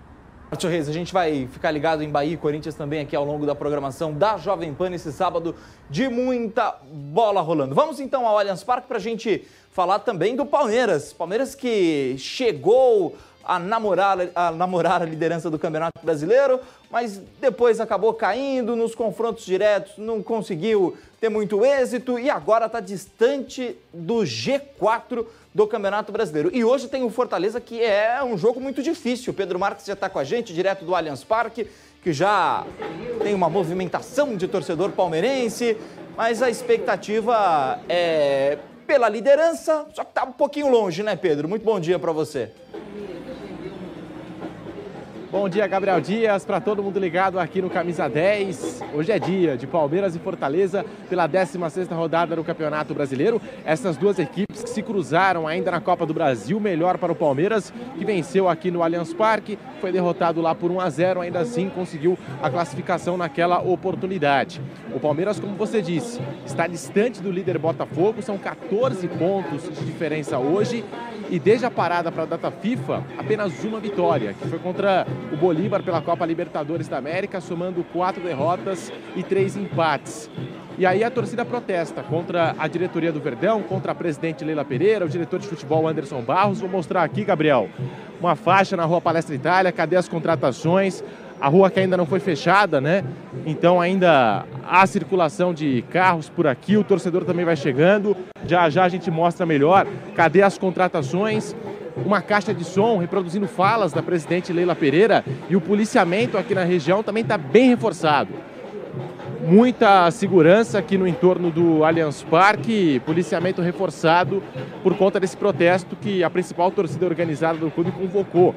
Márcio 0.49 0.71
Reis, 0.71 0.89
a 0.89 0.93
gente 0.93 1.13
vai 1.13 1.49
ficar 1.49 1.73
ligado 1.73 2.05
em 2.05 2.09
Bahia 2.09 2.35
e 2.35 2.37
Corinthians 2.37 2.77
também 2.77 3.01
aqui 3.01 3.17
ao 3.17 3.25
longo 3.25 3.45
da 3.45 3.55
programação 3.55 4.13
da 4.13 4.37
Jovem 4.37 4.73
Pan 4.73 4.93
esse 4.95 5.13
sábado 5.13 5.57
de 5.91 6.09
muita 6.09 6.73
bola 6.89 7.41
rolando. 7.41 7.75
Vamos 7.75 7.99
então 7.99 8.25
ao 8.25 8.39
Allianz 8.39 8.63
Parque 8.63 8.87
para 8.87 8.99
a 8.99 9.01
gente 9.01 9.45
falar 9.73 9.99
também 9.99 10.37
do 10.37 10.47
Palmeiras. 10.47 11.13
Palmeiras 11.13 11.57
que 11.57 12.15
chegou 12.17 13.17
a 13.47 13.61
namorar, 13.61 14.19
a 14.35 14.51
namorar 14.51 15.03
a 15.03 15.05
liderança 15.05 15.49
do 15.49 15.59
Campeonato 15.59 16.01
Brasileiro, 16.03 16.61
mas 16.91 17.23
depois 17.41 17.81
acabou 17.81 18.13
caindo 18.13 18.75
nos 18.75 18.95
confrontos 18.95 19.47
diretos, 19.47 19.97
não 19.97 20.21
conseguiu 20.21 20.97
ter 21.21 21.29
muito 21.29 21.65
êxito 21.65 22.19
e 22.19 22.29
agora 22.29 22.67
está 22.67 22.81
distante 22.81 23.77
do 23.95 24.17
G4 24.17 25.25
do 25.55 25.67
Campeonato 25.67 26.11
Brasileiro. 26.11 26.51
E 26.53 26.65
hoje 26.65 26.89
tem 26.89 27.05
o 27.05 27.11
Fortaleza, 27.11 27.61
que 27.61 27.81
é 27.81 28.23
um 28.23 28.37
jogo 28.37 28.61
muito 28.61 28.83
difícil. 28.83 29.33
Pedro 29.33 29.59
Marques 29.59 29.87
já 29.87 29.93
está 29.93 30.11
com 30.11 30.19
a 30.19 30.25
gente, 30.25 30.53
direto 30.53 30.85
do 30.85 30.95
Allianz 30.95 31.23
Parque, 31.23 31.69
que 32.03 32.13
já 32.13 32.67
tem 33.23 33.33
uma 33.33 33.49
movimentação 33.49 34.37
de 34.37 34.49
torcedor 34.49 34.91
palmeirense, 34.91 35.77
mas 36.17 36.43
a 36.43 36.51
expectativa 36.51 37.81
é 37.89 38.59
pela 38.87 39.09
liderança, 39.09 39.87
só 39.93 40.05
que 40.05 40.11
está 40.11 40.25
um 40.25 40.33
pouquinho 40.33 40.69
longe, 40.69 41.03
né, 41.03 41.17
Pedro? 41.17 41.49
Muito 41.49 41.65
bom 41.65 41.81
dia 41.81 41.99
para 41.99 42.13
você. 42.13 42.51
Bom 45.39 45.51
dia, 45.51 45.67
Gabriel 45.67 46.01
Dias, 46.01 46.47
para 46.47 46.63
todo 46.63 46.83
mundo 46.83 46.99
ligado 46.99 47.39
aqui 47.39 47.61
no 47.61 47.69
Camisa 47.69 48.09
10. 48.09 48.83
Hoje 48.95 49.13
é 49.13 49.19
dia 49.19 49.55
de 49.55 49.67
Palmeiras 49.67 50.17
e 50.17 50.19
Fortaleza 50.19 50.83
pela 51.11 51.29
16ª 51.29 51.95
rodada 51.95 52.35
do 52.35 52.43
Campeonato 52.43 52.95
Brasileiro. 52.95 53.39
Essas 53.63 53.99
duas 53.99 54.19
equipes 54.19 54.63
que 54.63 54.71
se 54.71 54.83
cruzaram 54.83 55.47
ainda 55.47 55.71
na 55.71 55.79
Copa 55.79 56.07
do 56.07 56.15
Brasil, 56.15 56.59
melhor 56.59 56.97
para 56.97 57.13
o 57.13 57.15
Palmeiras, 57.15 57.71
que 57.99 58.05
venceu 58.05 58.49
aqui 58.49 58.71
no 58.71 58.83
Allianz 58.83 59.13
Parque, 59.13 59.59
foi 59.79 59.93
derrotado 59.93 60.41
lá 60.41 60.55
por 60.55 60.71
1 60.71 60.81
a 60.81 60.89
0, 60.89 61.21
ainda 61.21 61.41
assim 61.41 61.69
conseguiu 61.69 62.19
a 62.43 62.49
classificação 62.49 63.19
naquela 63.19 63.61
oportunidade. 63.61 64.63
O 64.95 64.99
Palmeiras, 64.99 65.39
como 65.39 65.55
você 65.55 65.83
disse, 65.83 66.19
está 66.47 66.67
distante 66.67 67.21
do 67.21 67.31
líder 67.31 67.59
Botafogo, 67.59 68.23
são 68.23 68.39
14 68.39 69.07
pontos 69.09 69.65
de 69.65 69.85
diferença 69.85 70.39
hoje 70.39 70.83
e 71.31 71.39
desde 71.39 71.67
a 71.67 71.71
parada 71.71 72.11
para 72.13 72.23
a 72.23 72.27
data 72.27 72.51
FIFA, 72.51 73.03
apenas 73.19 73.65
uma 73.65 73.81
vitória, 73.81 74.33
que 74.33 74.49
foi 74.49 74.59
contra 74.59 75.07
o 75.33 75.37
Bolívar 75.37 75.83
pela 75.83 76.01
Copa 76.01 76.25
Libertadores 76.25 76.89
da 76.89 76.99
América, 76.99 77.41
somando 77.41 77.85
quatro 77.85 78.23
derrotas 78.23 78.93
e 79.15 79.23
três 79.23 79.57
empates. 79.57 80.31
E 80.79 80.85
aí 80.85 81.03
a 81.03 81.11
torcida 81.11 81.45
protesta 81.45 82.03
contra 82.03 82.55
a 82.59 82.69
diretoria 82.69 83.11
do 83.11 83.19
Verdão, 83.19 83.63
contra 83.63 83.93
a 83.93 83.95
presidente 83.95 84.45
Leila 84.45 84.65
Pereira, 84.65 85.07
o 85.07 85.09
diretor 85.09 85.41
de 85.41 85.47
futebol 85.49 85.89
Anderson 85.89 86.21
Barros. 86.21 86.61
Vou 86.61 86.69
mostrar 86.69 87.03
aqui, 87.03 87.25
Gabriel, 87.25 87.69
uma 88.21 88.37
faixa 88.37 88.77
na 88.77 88.85
Rua 88.85 89.01
Palestra 89.01 89.35
Itália, 89.35 89.73
cadê 89.73 89.97
as 89.97 90.09
contratações? 90.09 91.03
A 91.41 91.49
rua 91.49 91.71
que 91.71 91.81
ainda 91.81 91.97
não 91.97 92.07
foi 92.07 92.19
fechada, 92.19 92.81
né? 92.81 93.05
Então 93.45 93.81
ainda 93.81 94.45
há 94.67 94.87
circulação 94.87 95.53
de 95.53 95.83
carros 95.91 96.31
por 96.31 96.47
aqui, 96.47 96.77
o 96.77 96.85
torcedor 96.85 97.25
também 97.25 97.45
vai 97.45 97.57
chegando. 97.57 98.17
Já 98.47 98.71
já 98.71 98.85
a 98.85 98.89
gente 98.89 99.11
mostra 99.11 99.45
melhor. 99.45 99.87
Cadê 100.15 100.43
as 100.43 100.57
contratações? 100.57 101.55
Uma 102.05 102.21
caixa 102.21 102.53
de 102.53 102.65
som 102.65 102.99
reproduzindo 102.99 103.47
falas 103.49 103.93
da 103.93 104.03
presidente 104.03 104.53
Leila 104.53 104.75
Pereira 104.75 105.25
e 105.49 105.57
o 105.57 105.61
policiamento 105.61 106.37
aqui 106.37 106.55
na 106.55 106.65
região 106.65 107.03
também 107.03 107.23
está 107.23 107.39
bem 107.39 107.69
reforçado. 107.69 108.31
Muita 109.41 110.11
segurança 110.11 110.79
aqui 110.79 110.99
no 110.99 111.07
entorno 111.07 111.51
do 111.51 111.85
Allianz 111.85 112.23
Parque, 112.23 113.01
policiamento 113.07 113.63
reforçado 113.63 114.43
por 114.83 114.97
conta 114.97 115.21
desse 115.21 115.37
protesto 115.37 115.95
que 115.95 116.25
a 116.25 116.31
principal 116.31 116.71
torcida 116.71 117.07
organizada 117.07 117.59
do 117.59 117.71
clube 117.71 117.93
convocou 117.93 118.55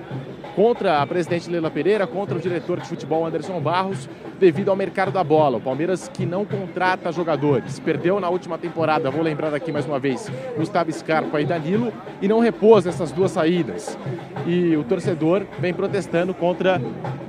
contra 0.60 1.02
a 1.02 1.08
presidente 1.08 1.50
Leila 1.50 1.72
Pereira, 1.72 2.06
contra 2.06 2.38
o 2.38 2.42
diretor 2.42 2.82
de 2.82 2.90
futebol 2.90 3.26
Anderson 3.26 3.62
Barros, 3.62 4.10
devido 4.38 4.70
ao 4.70 4.76
mercado 4.76 5.10
da 5.10 5.24
bola. 5.24 5.56
O 5.56 5.62
Palmeiras 5.62 6.10
que 6.10 6.26
não 6.26 6.44
contrata 6.44 7.14
jogadores, 7.14 7.80
perdeu 7.80 8.20
na 8.20 8.28
última 8.28 8.58
temporada, 8.58 9.10
vou 9.10 9.22
lembrar 9.22 9.54
aqui 9.54 9.72
mais 9.72 9.86
uma 9.86 9.98
vez, 9.98 10.30
Gustavo 10.58 10.92
Scarpa 10.92 11.40
e 11.40 11.46
Danilo, 11.46 11.94
e 12.22 12.28
não 12.28 12.42
repôs 12.42 12.86
essas 12.86 13.10
duas 13.10 13.32
saídas. 13.32 13.98
E 14.46 14.76
o 14.76 14.84
torcedor 14.84 15.46
vem 15.62 15.74
protestando 15.74 16.34
contra 16.34 16.82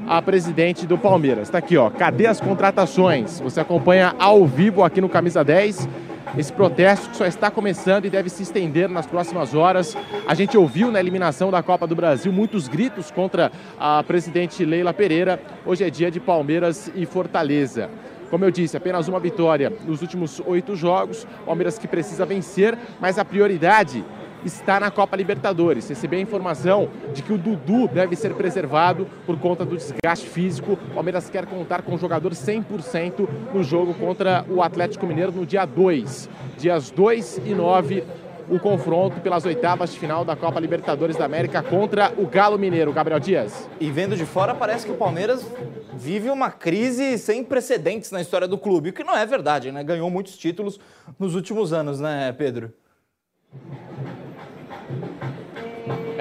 a 0.09 0.21
presidente 0.21 0.85
do 0.85 0.99
Palmeiras. 0.99 1.45
Está 1.45 1.59
aqui, 1.59 1.77
ó, 1.77 1.89
cadê 1.89 2.27
as 2.27 2.41
contratações? 2.41 3.39
Você 3.39 3.61
acompanha 3.61 4.13
ao 4.19 4.45
vivo 4.45 4.83
aqui 4.83 5.01
no 5.01 5.09
Camisa 5.09 5.45
10 5.45 5.89
esse 6.37 6.53
protesto 6.53 7.11
que 7.11 7.17
só 7.17 7.27
está 7.27 7.51
começando 7.51 8.05
e 8.05 8.11
deve 8.11 8.29
se 8.29 8.43
estender 8.43 8.89
nas 8.89 9.07
próximas 9.07 9.55
horas. 9.55 9.97
A 10.27 10.35
gente 10.35 10.57
ouviu 10.57 10.91
na 10.91 11.01
eliminação 11.01 11.51
da 11.51 11.63
Copa 11.63 11.87
do 11.87 11.97
Brasil 11.97 12.33
muitos 12.33 12.69
gritos 12.69 13.11
contra 13.11 13.51
a 13.79 14.03
presidente 14.03 14.65
Leila 14.65 14.95
Pereira. 14.95 15.41
Hoje 15.67 15.85
é 15.85 15.91
dia 15.91 16.11
de 16.11 16.21
Palmeiras 16.21 16.91
e 16.95 17.05
Fortaleza. 17.05 17.91
Como 18.31 18.45
eu 18.45 18.51
disse, 18.51 18.77
apenas 18.77 19.09
uma 19.09 19.19
vitória 19.19 19.73
nos 19.85 20.03
últimos 20.03 20.41
oito 20.47 20.77
jogos. 20.77 21.27
Palmeiras 21.45 21.79
que 21.79 21.89
precisa 21.89 22.25
vencer, 22.25 22.79
mas 23.01 23.19
a 23.19 23.25
prioridade 23.25 24.05
está 24.45 24.81
na 24.81 24.91
Copa 24.91 25.17
Libertadores. 25.17 25.89
Recebi 25.89 26.17
a 26.17 26.21
informação 26.21 26.89
de 27.13 27.23
que 27.23 27.33
o 27.33 27.39
Dudu 27.39 27.89
deve 27.89 28.17
ser 28.17 28.35
preservado 28.35 29.07
por 29.27 29.39
conta 29.39 29.65
do 29.65 29.77
desgaste 29.77 30.29
físico. 30.29 30.73
O 30.73 30.95
Palmeiras 30.95 31.29
quer 31.29 31.47
contar 31.47 31.83
com 31.83 31.95
o 31.95 31.99
jogador 31.99 32.33
100% 32.33 33.29
no 33.53 33.63
jogo 33.63 33.95
contra 33.95 34.45
o 34.49 34.63
Atlético 34.63 35.07
Mineiro 35.07 35.33
no 35.33 35.47
dia 35.47 35.65
2. 35.65 36.29
Dias 36.59 36.91
2 36.91 37.43
e 37.45 37.55
9 37.55 38.05
o 38.51 38.59
confronto 38.59 39.21
pelas 39.21 39.45
oitavas 39.45 39.93
de 39.93 39.99
final 39.99 40.25
da 40.25 40.35
Copa 40.35 40.59
Libertadores 40.59 41.17
da 41.17 41.25
América 41.25 41.63
contra 41.63 42.13
o 42.19 42.27
Galo 42.27 42.59
Mineiro, 42.59 42.93
Gabriel 42.93 43.21
Dias. 43.21 43.71
E 43.79 43.91
vendo 43.93 44.17
de 44.17 44.27
fora, 44.27 44.55
parece 44.55 44.85
que 44.87 44.93
o 44.93 44.97
Palmeiras 44.97 45.47
vive 45.95 46.29
uma 46.29 46.51
crise 46.51 47.17
sem 47.17 47.45
precedentes 47.45 48.11
na 48.11 48.21
história 48.21 48.49
do 48.49 48.59
clube, 48.59 48.91
o 48.91 48.93
que 48.93 49.05
não 49.05 49.17
é 49.17 49.25
verdade, 49.25 49.71
né? 49.71 49.85
Ganhou 49.85 50.11
muitos 50.11 50.37
títulos 50.37 50.81
nos 51.17 51.37
últimos 51.37 51.73
anos, 51.73 52.01
né, 52.01 52.35
Pedro? 52.37 52.73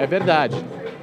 É 0.00 0.06
verdade. 0.06 0.56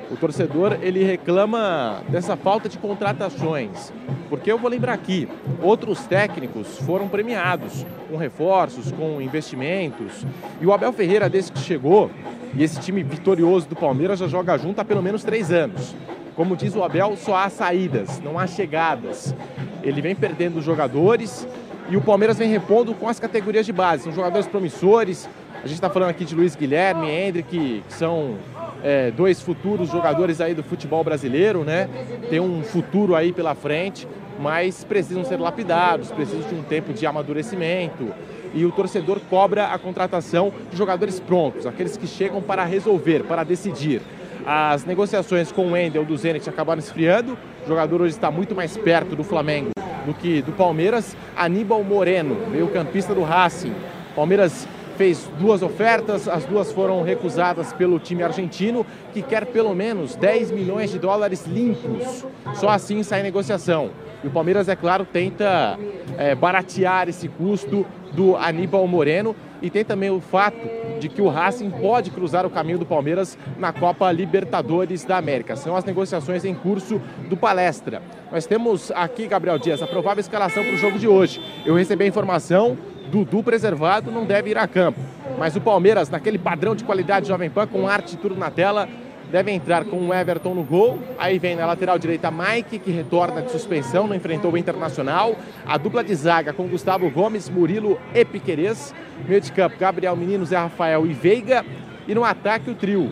O 0.09 0.17
torcedor 0.17 0.79
ele 0.81 1.03
reclama 1.03 2.01
dessa 2.09 2.35
falta 2.35 2.67
de 2.67 2.79
contratações, 2.79 3.93
porque 4.27 4.51
eu 4.51 4.57
vou 4.57 4.71
lembrar 4.71 4.93
aqui, 4.93 5.29
outros 5.61 6.07
técnicos 6.07 6.79
foram 6.79 7.07
premiados 7.07 7.85
com 8.09 8.17
reforços, 8.17 8.91
com 8.91 9.21
investimentos, 9.21 10.25
e 10.59 10.65
o 10.65 10.73
Abel 10.73 10.91
Ferreira 10.91 11.29
desde 11.29 11.51
que 11.51 11.59
chegou 11.59 12.09
e 12.55 12.63
esse 12.63 12.79
time 12.79 13.03
vitorioso 13.03 13.67
do 13.69 13.75
Palmeiras 13.75 14.17
já 14.17 14.27
joga 14.27 14.57
junto 14.57 14.81
há 14.81 14.85
pelo 14.85 15.03
menos 15.03 15.23
três 15.23 15.51
anos. 15.51 15.95
Como 16.35 16.57
diz 16.57 16.75
o 16.75 16.83
Abel, 16.83 17.15
só 17.17 17.35
há 17.35 17.49
saídas, 17.49 18.19
não 18.21 18.39
há 18.39 18.47
chegadas. 18.47 19.35
Ele 19.83 20.01
vem 20.01 20.15
perdendo 20.15 20.59
jogadores 20.59 21.47
e 21.87 21.95
o 21.95 22.01
Palmeiras 22.01 22.39
vem 22.39 22.49
repondo 22.49 22.95
com 22.95 23.07
as 23.07 23.19
categorias 23.19 23.63
de 23.63 23.73
base. 23.73 24.05
São 24.05 24.11
jogadores 24.11 24.47
promissores. 24.47 25.29
A 25.57 25.67
gente 25.67 25.75
está 25.75 25.89
falando 25.89 26.09
aqui 26.09 26.25
de 26.25 26.33
Luiz 26.33 26.55
Guilherme, 26.55 27.07
Hendrick, 27.09 27.83
que 27.87 27.93
são 27.93 28.37
é, 28.83 29.11
dois 29.11 29.41
futuros 29.41 29.89
jogadores 29.89 30.39
aí 30.41 30.53
do 30.53 30.63
futebol 30.63 31.03
brasileiro, 31.03 31.63
né? 31.63 31.89
Tem 32.29 32.39
um 32.39 32.63
futuro 32.63 33.15
aí 33.15 33.31
pela 33.31 33.55
frente, 33.55 34.07
mas 34.39 34.83
precisam 34.83 35.23
ser 35.23 35.39
lapidados, 35.39 36.11
precisam 36.11 36.47
de 36.47 36.55
um 36.55 36.63
tempo 36.63 36.93
de 36.93 37.05
amadurecimento. 37.05 38.07
E 38.53 38.65
o 38.65 38.71
torcedor 38.71 39.19
cobra 39.29 39.67
a 39.67 39.77
contratação 39.77 40.53
de 40.71 40.77
jogadores 40.77 41.19
prontos, 41.19 41.65
aqueles 41.65 41.97
que 41.97 42.07
chegam 42.07 42.41
para 42.41 42.63
resolver, 42.63 43.23
para 43.23 43.43
decidir. 43.43 44.01
As 44.45 44.85
negociações 44.85 45.51
com 45.51 45.67
o 45.67 45.71
Wendel 45.71 46.05
do 46.05 46.15
Zenit 46.15 46.49
acabaram 46.49 46.79
esfriando. 46.79 47.37
O 47.65 47.67
jogador 47.67 48.01
hoje 48.01 48.13
está 48.13 48.31
muito 48.31 48.55
mais 48.55 48.77
perto 48.77 49.15
do 49.15 49.23
Flamengo 49.23 49.71
do 50.05 50.13
que 50.13 50.41
do 50.41 50.53
Palmeiras. 50.53 51.15
Aníbal 51.35 51.83
Moreno, 51.83 52.35
meio-campista 52.49 53.13
do 53.13 53.23
Racing. 53.23 53.73
Palmeiras 54.15 54.67
fez 54.97 55.29
duas 55.39 55.61
ofertas, 55.61 56.27
as 56.27 56.43
duas 56.45 56.71
foram 56.71 57.03
recusadas 57.03 57.71
pelo 57.71 57.99
time 57.99 58.23
argentino, 58.23 58.85
que 59.13 59.21
quer 59.21 59.45
pelo 59.45 59.73
menos 59.75 60.15
10 60.15 60.51
milhões 60.51 60.91
de 60.91 60.97
dólares 60.97 61.45
limpos. 61.45 62.25
Só 62.55 62.69
assim 62.69 63.03
sai 63.03 63.21
negociação. 63.21 63.91
E 64.23 64.27
o 64.27 64.31
Palmeiras, 64.31 64.67
é 64.67 64.75
claro, 64.75 65.05
tenta 65.05 65.77
é, 66.17 66.33
baratear 66.33 67.07
esse 67.07 67.27
custo 67.27 67.85
do 68.13 68.35
Aníbal 68.35 68.87
Moreno 68.87 69.35
e 69.61 69.69
tem 69.69 69.85
também 69.85 70.09
o 70.09 70.19
fato 70.19 70.57
de 70.99 71.07
que 71.07 71.21
o 71.21 71.27
Racing 71.27 71.69
pode 71.69 72.09
cruzar 72.09 72.45
o 72.45 72.49
caminho 72.49 72.79
do 72.79 72.85
Palmeiras 72.85 73.37
na 73.57 73.71
Copa 73.71 74.11
Libertadores 74.11 75.03
da 75.03 75.17
América. 75.17 75.55
São 75.55 75.75
as 75.75 75.85
negociações 75.85 76.43
em 76.45 76.55
curso 76.55 76.99
do 77.29 77.37
Palestra. 77.37 78.01
Nós 78.31 78.45
temos 78.45 78.91
aqui, 78.91 79.27
Gabriel 79.27 79.59
Dias, 79.59 79.81
a 79.81 79.87
provável 79.87 80.21
escalação 80.21 80.63
para 80.63 80.73
o 80.73 80.77
jogo 80.77 80.97
de 80.97 81.07
hoje. 81.07 81.41
Eu 81.65 81.75
recebi 81.75 82.05
a 82.05 82.07
informação 82.07 82.77
Dudu 83.07 83.41
preservado 83.41 84.11
não 84.11 84.25
deve 84.25 84.51
ir 84.51 84.57
a 84.57 84.67
campo. 84.67 84.99
Mas 85.37 85.55
o 85.55 85.61
Palmeiras, 85.61 86.09
naquele 86.09 86.37
padrão 86.37 86.75
de 86.75 86.83
qualidade 86.83 87.27
Jovem 87.27 87.49
Pan, 87.49 87.67
com 87.67 87.87
arte 87.87 88.13
e 88.13 88.17
tudo 88.17 88.35
na 88.35 88.51
tela, 88.51 88.87
deve 89.31 89.51
entrar 89.51 89.85
com 89.85 89.97
o 89.97 90.13
Everton 90.13 90.53
no 90.53 90.63
gol. 90.63 90.99
Aí 91.17 91.39
vem 91.39 91.55
na 91.55 91.65
lateral 91.65 91.97
direita 91.97 92.31
Mike, 92.31 92.79
que 92.79 92.91
retorna 92.91 93.41
de 93.41 93.51
suspensão, 93.51 94.07
não 94.07 94.15
enfrentou 94.15 94.51
o 94.51 94.57
Internacional. 94.57 95.35
A 95.65 95.77
dupla 95.77 96.03
de 96.03 96.13
zaga 96.15 96.53
com 96.53 96.67
Gustavo 96.67 97.09
Gomes, 97.09 97.49
Murilo 97.49 97.99
e 98.13 98.25
Piquerez. 98.25 98.93
Meio 99.27 99.41
de 99.41 99.51
campo, 99.51 99.77
Gabriel 99.79 100.15
Menino, 100.15 100.45
Zé 100.45 100.57
Rafael 100.57 101.05
e 101.05 101.13
Veiga. 101.13 101.65
E 102.07 102.15
no 102.15 102.23
ataque 102.23 102.69
o 102.69 102.75
trio, 102.75 103.11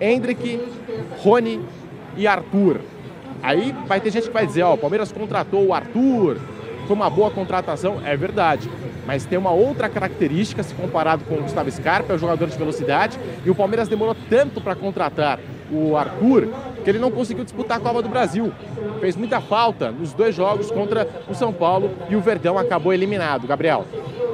Hendrick, 0.00 0.60
Rony 1.18 1.60
e 2.16 2.26
Arthur. 2.26 2.80
Aí 3.42 3.74
vai 3.86 4.00
ter 4.00 4.10
gente 4.10 4.28
que 4.28 4.32
vai 4.32 4.46
dizer, 4.46 4.62
ó, 4.62 4.74
o 4.74 4.78
Palmeiras 4.78 5.12
contratou 5.12 5.64
o 5.66 5.72
Arthur, 5.72 6.38
foi 6.86 6.96
uma 6.96 7.08
boa 7.08 7.30
contratação, 7.30 8.00
é 8.04 8.16
verdade 8.16 8.68
mas 9.08 9.24
tem 9.24 9.38
uma 9.38 9.52
outra 9.52 9.88
característica 9.88 10.62
se 10.62 10.74
comparado 10.74 11.24
com 11.24 11.36
o 11.36 11.42
Gustavo 11.42 11.70
Scarpa, 11.70 12.12
é 12.12 12.16
o 12.16 12.18
jogador 12.18 12.46
de 12.46 12.58
velocidade, 12.58 13.18
e 13.42 13.48
o 13.48 13.54
Palmeiras 13.54 13.88
demorou 13.88 14.14
tanto 14.28 14.60
para 14.60 14.74
contratar 14.74 15.40
o 15.72 15.96
Arthur 15.96 16.48
que 16.84 16.90
ele 16.90 16.98
não 16.98 17.10
conseguiu 17.10 17.42
disputar 17.42 17.78
a 17.78 17.80
Copa 17.80 18.02
do 18.02 18.08
Brasil. 18.10 18.52
Fez 19.00 19.16
muita 19.16 19.40
falta 19.40 19.90
nos 19.90 20.12
dois 20.12 20.34
jogos 20.34 20.70
contra 20.70 21.08
o 21.26 21.34
São 21.34 21.54
Paulo 21.54 21.90
e 22.10 22.16
o 22.16 22.20
Verdão 22.20 22.58
acabou 22.58 22.92
eliminado. 22.92 23.46
Gabriel. 23.46 23.86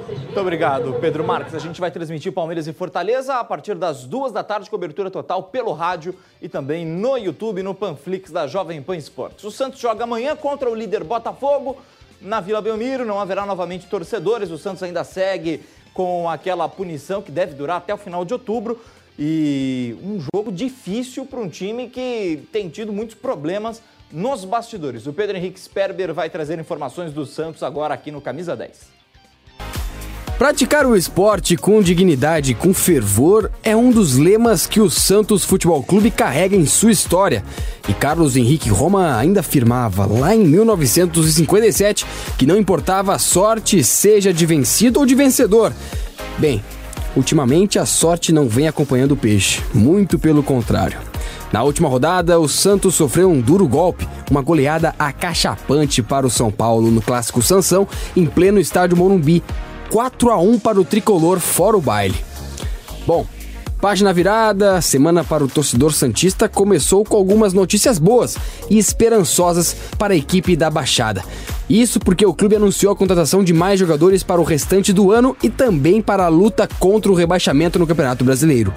Muito 0.08 0.40
obrigado, 0.40 0.92
Pedro 1.00 1.24
Marques. 1.24 1.54
A 1.54 1.60
gente 1.60 1.80
vai 1.80 1.92
transmitir 1.92 2.32
Palmeiras 2.32 2.66
e 2.66 2.72
Fortaleza 2.72 3.36
a 3.36 3.44
partir 3.44 3.76
das 3.76 4.04
duas 4.04 4.32
da 4.32 4.42
tarde, 4.42 4.68
cobertura 4.68 5.08
total 5.08 5.44
pelo 5.44 5.72
rádio 5.72 6.16
e 6.42 6.48
também 6.48 6.84
no 6.84 7.16
YouTube, 7.16 7.62
no 7.62 7.76
Panflix 7.76 8.32
da 8.32 8.48
Jovem 8.48 8.82
Pan 8.82 8.96
Esportes. 8.96 9.44
O 9.44 9.52
Santos 9.52 9.78
joga 9.78 10.02
amanhã 10.02 10.34
contra 10.34 10.68
o 10.68 10.74
líder 10.74 11.04
Botafogo 11.04 11.76
na 12.24 12.40
Vila 12.40 12.60
Belmiro. 12.60 13.04
Não 13.04 13.20
haverá 13.20 13.46
novamente 13.46 13.86
torcedores. 13.86 14.50
O 14.50 14.58
Santos 14.58 14.82
ainda 14.82 15.04
segue 15.04 15.62
com 15.92 16.28
aquela 16.28 16.68
punição 16.68 17.22
que 17.22 17.30
deve 17.30 17.54
durar 17.54 17.76
até 17.76 17.94
o 17.94 17.98
final 17.98 18.24
de 18.24 18.32
outubro. 18.32 18.80
E 19.16 19.96
um 20.02 20.18
jogo 20.34 20.50
difícil 20.50 21.24
para 21.24 21.38
um 21.38 21.48
time 21.48 21.88
que 21.88 22.48
tem 22.50 22.68
tido 22.68 22.92
muitos 22.92 23.14
problemas 23.14 23.80
nos 24.10 24.44
bastidores. 24.44 25.06
O 25.06 25.12
Pedro 25.12 25.36
Henrique 25.36 25.60
Sperber 25.60 26.12
vai 26.12 26.28
trazer 26.28 26.58
informações 26.58 27.12
do 27.12 27.24
Santos 27.24 27.62
agora 27.62 27.94
aqui 27.94 28.10
no 28.10 28.20
Camisa 28.20 28.56
10. 28.56 29.03
Praticar 30.38 30.84
o 30.84 30.96
esporte 30.96 31.56
com 31.56 31.80
dignidade 31.80 32.52
e 32.52 32.54
com 32.54 32.74
fervor 32.74 33.50
é 33.62 33.76
um 33.76 33.92
dos 33.92 34.16
lemas 34.16 34.66
que 34.66 34.80
o 34.80 34.90
Santos 34.90 35.44
Futebol 35.44 35.80
Clube 35.84 36.10
carrega 36.10 36.56
em 36.56 36.66
sua 36.66 36.90
história. 36.90 37.44
E 37.88 37.94
Carlos 37.94 38.36
Henrique 38.36 38.68
Roma 38.68 39.16
ainda 39.16 39.40
afirmava 39.40 40.04
lá 40.06 40.34
em 40.34 40.44
1957 40.44 42.04
que 42.36 42.46
não 42.46 42.56
importava 42.56 43.14
a 43.14 43.18
sorte, 43.18 43.84
seja 43.84 44.32
de 44.34 44.44
vencido 44.44 44.98
ou 44.98 45.06
de 45.06 45.14
vencedor. 45.14 45.72
Bem, 46.36 46.60
ultimamente 47.14 47.78
a 47.78 47.86
sorte 47.86 48.32
não 48.32 48.48
vem 48.48 48.66
acompanhando 48.66 49.12
o 49.12 49.16
peixe, 49.16 49.62
muito 49.72 50.18
pelo 50.18 50.42
contrário. 50.42 50.98
Na 51.52 51.62
última 51.62 51.88
rodada, 51.88 52.40
o 52.40 52.48
Santos 52.48 52.96
sofreu 52.96 53.30
um 53.30 53.40
duro 53.40 53.68
golpe, 53.68 54.08
uma 54.28 54.42
goleada 54.42 54.96
acachapante 54.98 56.02
para 56.02 56.26
o 56.26 56.30
São 56.30 56.50
Paulo 56.50 56.90
no 56.90 57.00
clássico 57.00 57.40
Sansão, 57.40 57.86
em 58.16 58.26
pleno 58.26 58.58
estádio 58.58 58.96
Morumbi, 58.96 59.40
4 59.90 60.30
a 60.30 60.38
1 60.38 60.58
para 60.58 60.80
o 60.80 60.84
tricolor 60.84 61.38
fora 61.38 61.76
o 61.76 61.80
baile. 61.80 62.16
Bom, 63.06 63.26
página 63.80 64.12
virada, 64.12 64.80
semana 64.80 65.22
para 65.22 65.44
o 65.44 65.48
torcedor 65.48 65.92
santista 65.92 66.48
começou 66.48 67.04
com 67.04 67.16
algumas 67.16 67.52
notícias 67.52 67.98
boas 67.98 68.36
e 68.70 68.78
esperançosas 68.78 69.76
para 69.98 70.14
a 70.14 70.16
equipe 70.16 70.56
da 70.56 70.70
Baixada. 70.70 71.22
Isso 71.68 71.98
porque 72.00 72.26
o 72.26 72.34
clube 72.34 72.56
anunciou 72.56 72.92
a 72.92 72.96
contratação 72.96 73.42
de 73.42 73.52
mais 73.52 73.78
jogadores 73.78 74.22
para 74.22 74.40
o 74.40 74.44
restante 74.44 74.92
do 74.92 75.12
ano 75.12 75.36
e 75.42 75.48
também 75.48 76.02
para 76.02 76.24
a 76.24 76.28
luta 76.28 76.68
contra 76.78 77.10
o 77.10 77.14
rebaixamento 77.14 77.78
no 77.78 77.86
Campeonato 77.86 78.24
Brasileiro. 78.24 78.72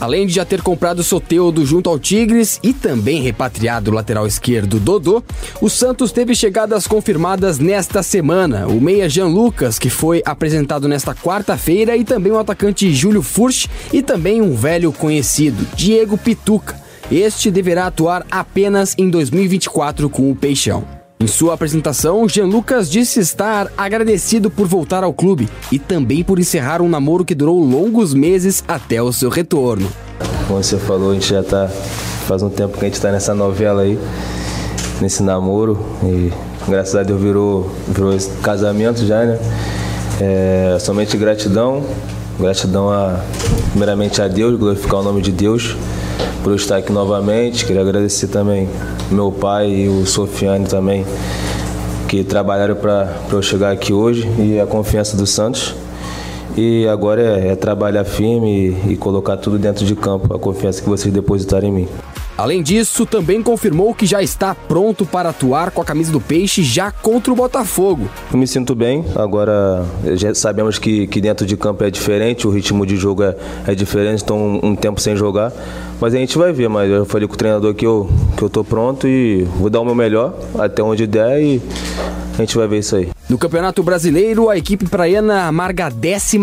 Além 0.00 0.26
de 0.26 0.32
já 0.32 0.46
ter 0.46 0.62
comprado 0.62 1.02
Soteudo 1.02 1.66
junto 1.66 1.90
ao 1.90 1.98
Tigres 1.98 2.58
e 2.62 2.72
também 2.72 3.20
repatriado 3.20 3.90
o 3.90 3.94
lateral 3.94 4.26
esquerdo 4.26 4.80
Dodô, 4.80 5.22
o 5.60 5.68
Santos 5.68 6.10
teve 6.10 6.34
chegadas 6.34 6.86
confirmadas 6.86 7.58
nesta 7.58 8.02
semana. 8.02 8.66
O 8.66 8.80
meia 8.80 9.10
Jean 9.10 9.26
Lucas, 9.26 9.78
que 9.78 9.90
foi 9.90 10.22
apresentado 10.24 10.88
nesta 10.88 11.14
quarta-feira, 11.14 11.96
e 11.96 12.04
também 12.04 12.32
o 12.32 12.38
atacante 12.38 12.92
Júlio 12.94 13.22
Furch 13.22 13.68
e 13.92 14.02
também 14.02 14.40
um 14.40 14.54
velho 14.54 14.90
conhecido, 14.90 15.66
Diego 15.76 16.16
Pituca. 16.16 16.80
Este 17.12 17.50
deverá 17.50 17.86
atuar 17.86 18.24
apenas 18.30 18.94
em 18.96 19.10
2024 19.10 20.08
com 20.08 20.30
o 20.30 20.36
Peixão. 20.36 20.99
Em 21.22 21.26
sua 21.26 21.52
apresentação, 21.52 22.26
Jean 22.26 22.46
Lucas 22.46 22.90
disse 22.90 23.20
estar 23.20 23.70
agradecido 23.76 24.50
por 24.50 24.66
voltar 24.66 25.04
ao 25.04 25.12
clube 25.12 25.50
e 25.70 25.78
também 25.78 26.24
por 26.24 26.38
encerrar 26.38 26.80
um 26.80 26.88
namoro 26.88 27.26
que 27.26 27.34
durou 27.34 27.62
longos 27.62 28.14
meses 28.14 28.64
até 28.66 29.02
o 29.02 29.12
seu 29.12 29.28
retorno. 29.28 29.86
Como 30.48 30.64
você 30.64 30.78
falou, 30.78 31.10
a 31.10 31.14
gente 31.14 31.28
já 31.28 31.42
tá 31.42 31.68
faz 32.26 32.42
um 32.42 32.48
tempo 32.48 32.78
que 32.78 32.86
a 32.86 32.88
gente 32.88 32.94
está 32.94 33.12
nessa 33.12 33.34
novela 33.34 33.82
aí, 33.82 33.98
nesse 34.98 35.22
namoro 35.22 35.78
e 36.02 36.32
graças 36.66 36.94
a 36.94 37.02
Deus 37.02 37.20
virou, 37.20 37.70
virou 37.88 38.16
casamento 38.42 39.04
já, 39.04 39.22
né? 39.22 39.38
É, 40.22 40.78
somente 40.80 41.18
gratidão, 41.18 41.84
gratidão 42.38 42.88
a, 42.88 43.20
primeiramente 43.72 44.22
a 44.22 44.26
Deus, 44.26 44.58
glorificar 44.58 45.00
o 45.00 45.02
nome 45.02 45.20
de 45.20 45.32
Deus 45.32 45.76
por 46.42 46.50
eu 46.50 46.56
estar 46.56 46.76
aqui 46.76 46.92
novamente. 46.92 47.64
Queria 47.64 47.82
agradecer 47.82 48.28
também 48.28 48.68
meu 49.10 49.30
pai 49.30 49.70
e 49.70 49.88
o 49.88 50.06
Sofiane 50.06 50.66
também, 50.66 51.04
que 52.08 52.24
trabalharam 52.24 52.74
para 52.74 53.12
eu 53.30 53.42
chegar 53.42 53.70
aqui 53.70 53.92
hoje 53.92 54.28
e 54.38 54.60
a 54.60 54.66
confiança 54.66 55.16
do 55.16 55.26
Santos. 55.26 55.74
E 56.56 56.86
agora 56.88 57.22
é, 57.22 57.48
é 57.48 57.56
trabalhar 57.56 58.04
firme 58.04 58.74
e, 58.86 58.92
e 58.92 58.96
colocar 58.96 59.36
tudo 59.36 59.58
dentro 59.58 59.84
de 59.84 59.94
campo, 59.94 60.34
a 60.34 60.38
confiança 60.38 60.82
que 60.82 60.88
vocês 60.88 61.12
depositaram 61.12 61.68
em 61.68 61.72
mim. 61.72 61.88
Além 62.40 62.62
disso, 62.62 63.04
também 63.04 63.42
confirmou 63.42 63.94
que 63.94 64.06
já 64.06 64.22
está 64.22 64.54
pronto 64.54 65.04
para 65.04 65.28
atuar 65.28 65.70
com 65.70 65.82
a 65.82 65.84
camisa 65.84 66.10
do 66.10 66.18
Peixe 66.18 66.62
já 66.62 66.90
contra 66.90 67.30
o 67.30 67.36
Botafogo. 67.36 68.08
Eu 68.32 68.38
me 68.38 68.46
sinto 68.46 68.74
bem, 68.74 69.04
agora 69.14 69.84
já 70.14 70.34
sabemos 70.34 70.78
que, 70.78 71.06
que 71.06 71.20
dentro 71.20 71.44
de 71.44 71.54
campo 71.54 71.84
é 71.84 71.90
diferente, 71.90 72.46
o 72.46 72.50
ritmo 72.50 72.86
de 72.86 72.96
jogo 72.96 73.24
é, 73.24 73.36
é 73.66 73.74
diferente, 73.74 74.22
estou 74.22 74.38
um, 74.38 74.70
um, 74.70 74.74
tempo 74.74 74.98
sem 75.02 75.14
jogar. 75.14 75.52
Mas 76.00 76.14
a 76.14 76.16
gente 76.16 76.38
vai 76.38 76.52
ver, 76.52 76.68
mas 76.68 76.90
eu 76.90 77.04
falei 77.04 77.28
com 77.28 77.34
o 77.34 77.36
treinador 77.36 77.74
que 77.74 77.86
eu, 77.86 78.08
que 78.36 78.42
eu 78.42 78.48
tô 78.48 78.64
pronto 78.64 79.06
e 79.06 79.42
vou 79.58 79.68
dar 79.68 79.80
o 79.80 79.84
meu 79.84 79.94
melhor 79.94 80.34
até 80.58 80.82
onde 80.82 81.06
der 81.06 81.42
e 81.42 81.62
a 82.34 82.40
gente 82.40 82.56
vai 82.56 82.66
ver 82.66 82.78
isso 82.78 82.96
aí. 82.96 83.10
No 83.28 83.36
Campeonato 83.36 83.82
Brasileiro, 83.82 84.48
a 84.48 84.56
equipe 84.56 84.88
praiana 84.88 85.44
amarga 85.44 85.86
a 85.86 85.90
14 85.90 86.40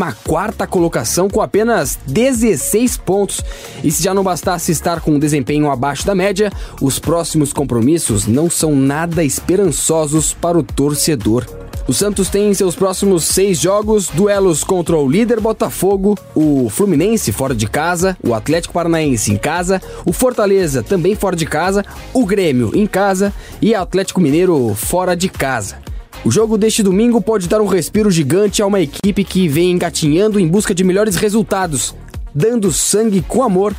colocação 0.70 1.28
com 1.28 1.41
apenas 1.41 1.98
16 2.06 2.98
pontos. 2.98 3.41
E 3.84 3.91
se 3.91 4.04
já 4.04 4.13
não 4.13 4.24
bastasse 4.24 4.72
estar 4.72 5.02
com 5.02 5.12
um 5.12 5.20
desempenho 5.20 5.72
abaixo 5.72 6.06
da 6.06 6.13
média, 6.13 6.52
os 6.80 7.00
próximos 7.00 7.52
compromissos 7.52 8.28
não 8.28 8.50
são 8.50 8.76
nada 8.76 9.24
esperançosos 9.24 10.34
para 10.34 10.58
o 10.58 10.63
torcedor. 10.63 11.66
O 11.88 11.93
Santos 11.93 12.28
tem 12.28 12.50
em 12.50 12.54
seus 12.54 12.76
próximos 12.76 13.23
seis 13.23 13.62
jogos 13.62 14.10
duelos 14.10 14.62
contra 14.62 14.97
o 14.97 15.10
líder 15.10 15.39
Botafogo, 15.39 16.17
o 16.36 16.67
Fluminense 16.69 17.32
fora 17.32 17.56
de 17.56 17.65
casa, 17.65 18.17
o 18.21 18.34
Atlético 18.34 18.73
Paranaense 18.73 19.32
em 19.32 19.38
casa, 19.38 19.82
o 20.06 20.12
Fortaleza 20.12 20.84
também 20.84 21.15
fora 21.15 21.34
de 21.34 21.45
casa, 21.45 21.86
o 22.13 22.26
Grêmio 22.26 22.71
em 22.76 22.86
casa 22.86 23.34
e 23.62 23.71
o 23.71 23.80
Atlético 23.80 24.19
Mineiro 24.19 24.76
fora 24.76 25.15
de 25.15 25.30
casa. 25.30 25.78
O 26.26 26.32
jogo 26.32 26.58
deste 26.58 26.84
domingo 26.84 27.21
pode 27.21 27.47
dar 27.47 27.62
um 27.62 27.67
respiro 27.67 28.12
gigante 28.12 28.62
a 28.62 28.65
uma 28.65 28.82
equipe 28.82 29.23
que 29.23 29.47
vem 29.47 29.71
engatinhando 29.71 30.41
em 30.41 30.47
busca 30.47 30.76
de 30.76 30.84
melhores 30.84 31.15
resultados, 31.15 31.95
dando 32.36 32.69
sangue 32.73 33.21
com 33.21 33.41
amor 33.43 33.73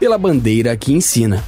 pela 0.00 0.18
bandeira 0.18 0.76
que 0.76 0.92
ensina. 0.92 1.44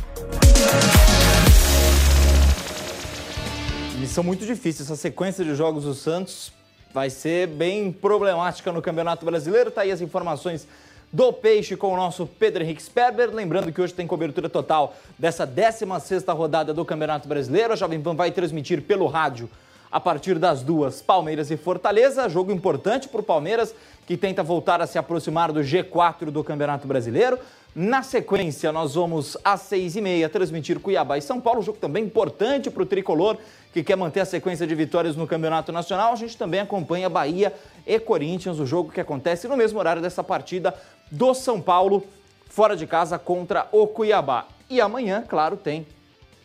Missão 4.19 4.25
muito 4.25 4.45
difícil. 4.45 4.85
Essa 4.85 4.97
sequência 4.97 5.45
de 5.45 5.55
jogos 5.55 5.85
do 5.85 5.95
Santos 5.95 6.51
vai 6.93 7.09
ser 7.09 7.47
bem 7.47 7.93
problemática 7.93 8.73
no 8.73 8.83
Campeonato 8.83 9.25
Brasileiro. 9.25 9.71
Tá 9.71 9.83
aí 9.83 9.93
as 9.93 10.01
informações 10.01 10.67
do 11.13 11.33
Peixe 11.33 11.77
com 11.77 11.93
o 11.93 11.97
nosso 11.97 12.27
Pedro 12.27 12.65
Henrique 12.65 12.83
Sperber. 12.83 13.33
Lembrando 13.33 13.71
que 13.71 13.81
hoje 13.81 13.95
tem 13.95 14.09
cobertura 14.09 14.49
total 14.49 14.97
dessa 15.17 15.47
16ª 15.47 16.37
rodada 16.37 16.75
do 16.75 16.85
Campeonato 16.85 17.29
Brasileiro. 17.29 17.75
A 17.75 17.77
Jovem 17.77 18.01
Pan 18.01 18.17
vai 18.17 18.33
transmitir 18.33 18.83
pelo 18.83 19.07
rádio 19.07 19.49
a 19.89 20.01
partir 20.01 20.37
das 20.37 20.65
duas, 20.65 21.01
Palmeiras 21.01 21.53
e 21.53 21.57
Fortaleza. 21.57 22.29
Jogo 22.29 22.51
importante 22.51 23.09
para 23.09 23.21
o 23.21 23.25
Palmeiras, 23.25 23.73
que 24.05 24.17
tenta 24.17 24.43
voltar 24.43 24.83
a 24.83 24.87
se 24.89 24.99
aproximar 24.99 25.53
do 25.53 25.61
G4 25.61 26.33
do 26.33 26.43
Campeonato 26.43 26.89
Brasileiro. 26.89 27.39
Na 27.75 28.03
sequência, 28.03 28.73
nós 28.73 28.95
vamos 28.95 29.37
às 29.45 29.61
seis 29.63 29.95
e 29.95 30.01
meia 30.01 30.29
transmitir 30.29 30.81
Cuiabá 30.81 31.19
e 31.19 31.23
São 31.23 31.41
Paulo, 31.41 31.63
jogo 31.63 31.79
também 31.79 32.05
importante 32.05 32.71
para 32.71 32.83
o 32.83 32.87
Tricolor, 32.87 33.37
que 33.73 33.85
quer 33.85 33.97
manter 33.97 34.21
a 34.21 34.25
sequência 34.25 34.67
de 34.67 34.75
vitórias 34.75 35.15
no 35.15 35.27
Campeonato 35.27 35.71
Nacional. 35.71 36.13
A 36.13 36.17
gente 36.17 36.37
também 36.37 36.61
acompanha 36.61 37.09
Bahia 37.09 37.53
e 37.87 38.01
Corinthians, 38.01 38.59
o 38.59 38.67
jogo 38.67 38.91
que 38.91 39.01
acontece 39.01 39.47
no 39.47 39.57
mesmo 39.57 39.79
horário 39.79 40.03
dessa 40.03 40.25
partida 40.25 40.75
do 41.11 41.35
São 41.35 41.61
Paulo, 41.61 42.05
fora 42.49 42.77
de 42.77 42.87
casa 42.87 43.19
contra 43.19 43.69
o 43.71 43.87
Cuiabá. 43.87 44.47
E 44.69 44.81
amanhã, 44.81 45.23
claro, 45.27 45.57
tem 45.57 45.87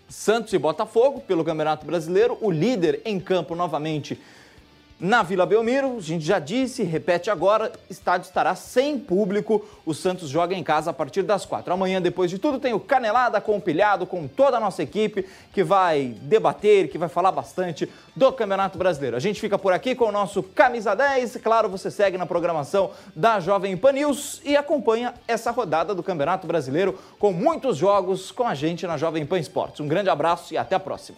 Santos 0.07 0.53
e 0.53 0.57
Botafogo 0.59 1.21
pelo 1.21 1.43
Campeonato 1.43 1.85
Brasileiro. 1.85 2.37
O 2.41 2.51
líder 2.51 3.01
em 3.05 3.19
campo 3.19 3.55
novamente 3.55 4.21
na 5.03 5.21
Vila 5.21 5.45
Belmiro, 5.45 5.97
a 5.97 6.01
gente 6.01 6.23
já 6.23 6.39
disse, 6.39 6.81
repete 6.81 7.29
agora, 7.29 7.73
estádio 7.89 8.25
estará 8.25 8.55
sem 8.55 8.97
público. 8.97 9.67
O 9.85 9.93
Santos 9.93 10.29
joga 10.29 10.55
em 10.55 10.63
casa 10.63 10.91
a 10.91 10.93
partir 10.93 11.23
das 11.23 11.45
quatro. 11.45 11.73
Amanhã, 11.73 12.01
depois 12.01 12.31
de 12.31 12.39
tudo, 12.39 12.57
tem 12.57 12.71
o 12.71 12.79
Canelada 12.79 13.41
compilhado 13.41 14.05
com 14.05 14.29
toda 14.29 14.55
a 14.55 14.59
nossa 14.61 14.81
equipe 14.81 15.27
que 15.51 15.61
vai 15.61 16.15
debater, 16.21 16.87
que 16.87 16.97
vai 16.97 17.09
falar 17.09 17.33
bastante 17.33 17.91
do 18.15 18.31
Campeonato 18.31 18.77
Brasileiro. 18.77 19.17
A 19.17 19.19
gente 19.19 19.41
fica 19.41 19.59
por 19.59 19.73
aqui 19.73 19.93
com 19.93 20.05
o 20.05 20.11
nosso 20.11 20.41
Camisa 20.41 20.95
10. 20.95 21.35
Claro, 21.43 21.67
você 21.67 21.91
segue 21.91 22.17
na 22.17 22.25
programação 22.25 22.91
da 23.13 23.41
Jovem 23.41 23.75
Pan 23.75 23.91
News 23.91 24.39
e 24.45 24.55
acompanha 24.55 25.15
essa 25.27 25.51
rodada 25.51 25.93
do 25.93 26.01
Campeonato 26.01 26.47
Brasileiro 26.47 26.97
com 27.19 27.33
muitos 27.33 27.75
jogos 27.75 28.31
com 28.31 28.47
a 28.47 28.55
gente 28.55 28.87
na 28.87 28.95
Jovem 28.95 29.25
Pan 29.25 29.37
Esportes. 29.37 29.81
Um 29.81 29.87
grande 29.89 30.09
abraço 30.09 30.53
e 30.53 30.57
até 30.57 30.75
a 30.75 30.79
próxima. 30.79 31.17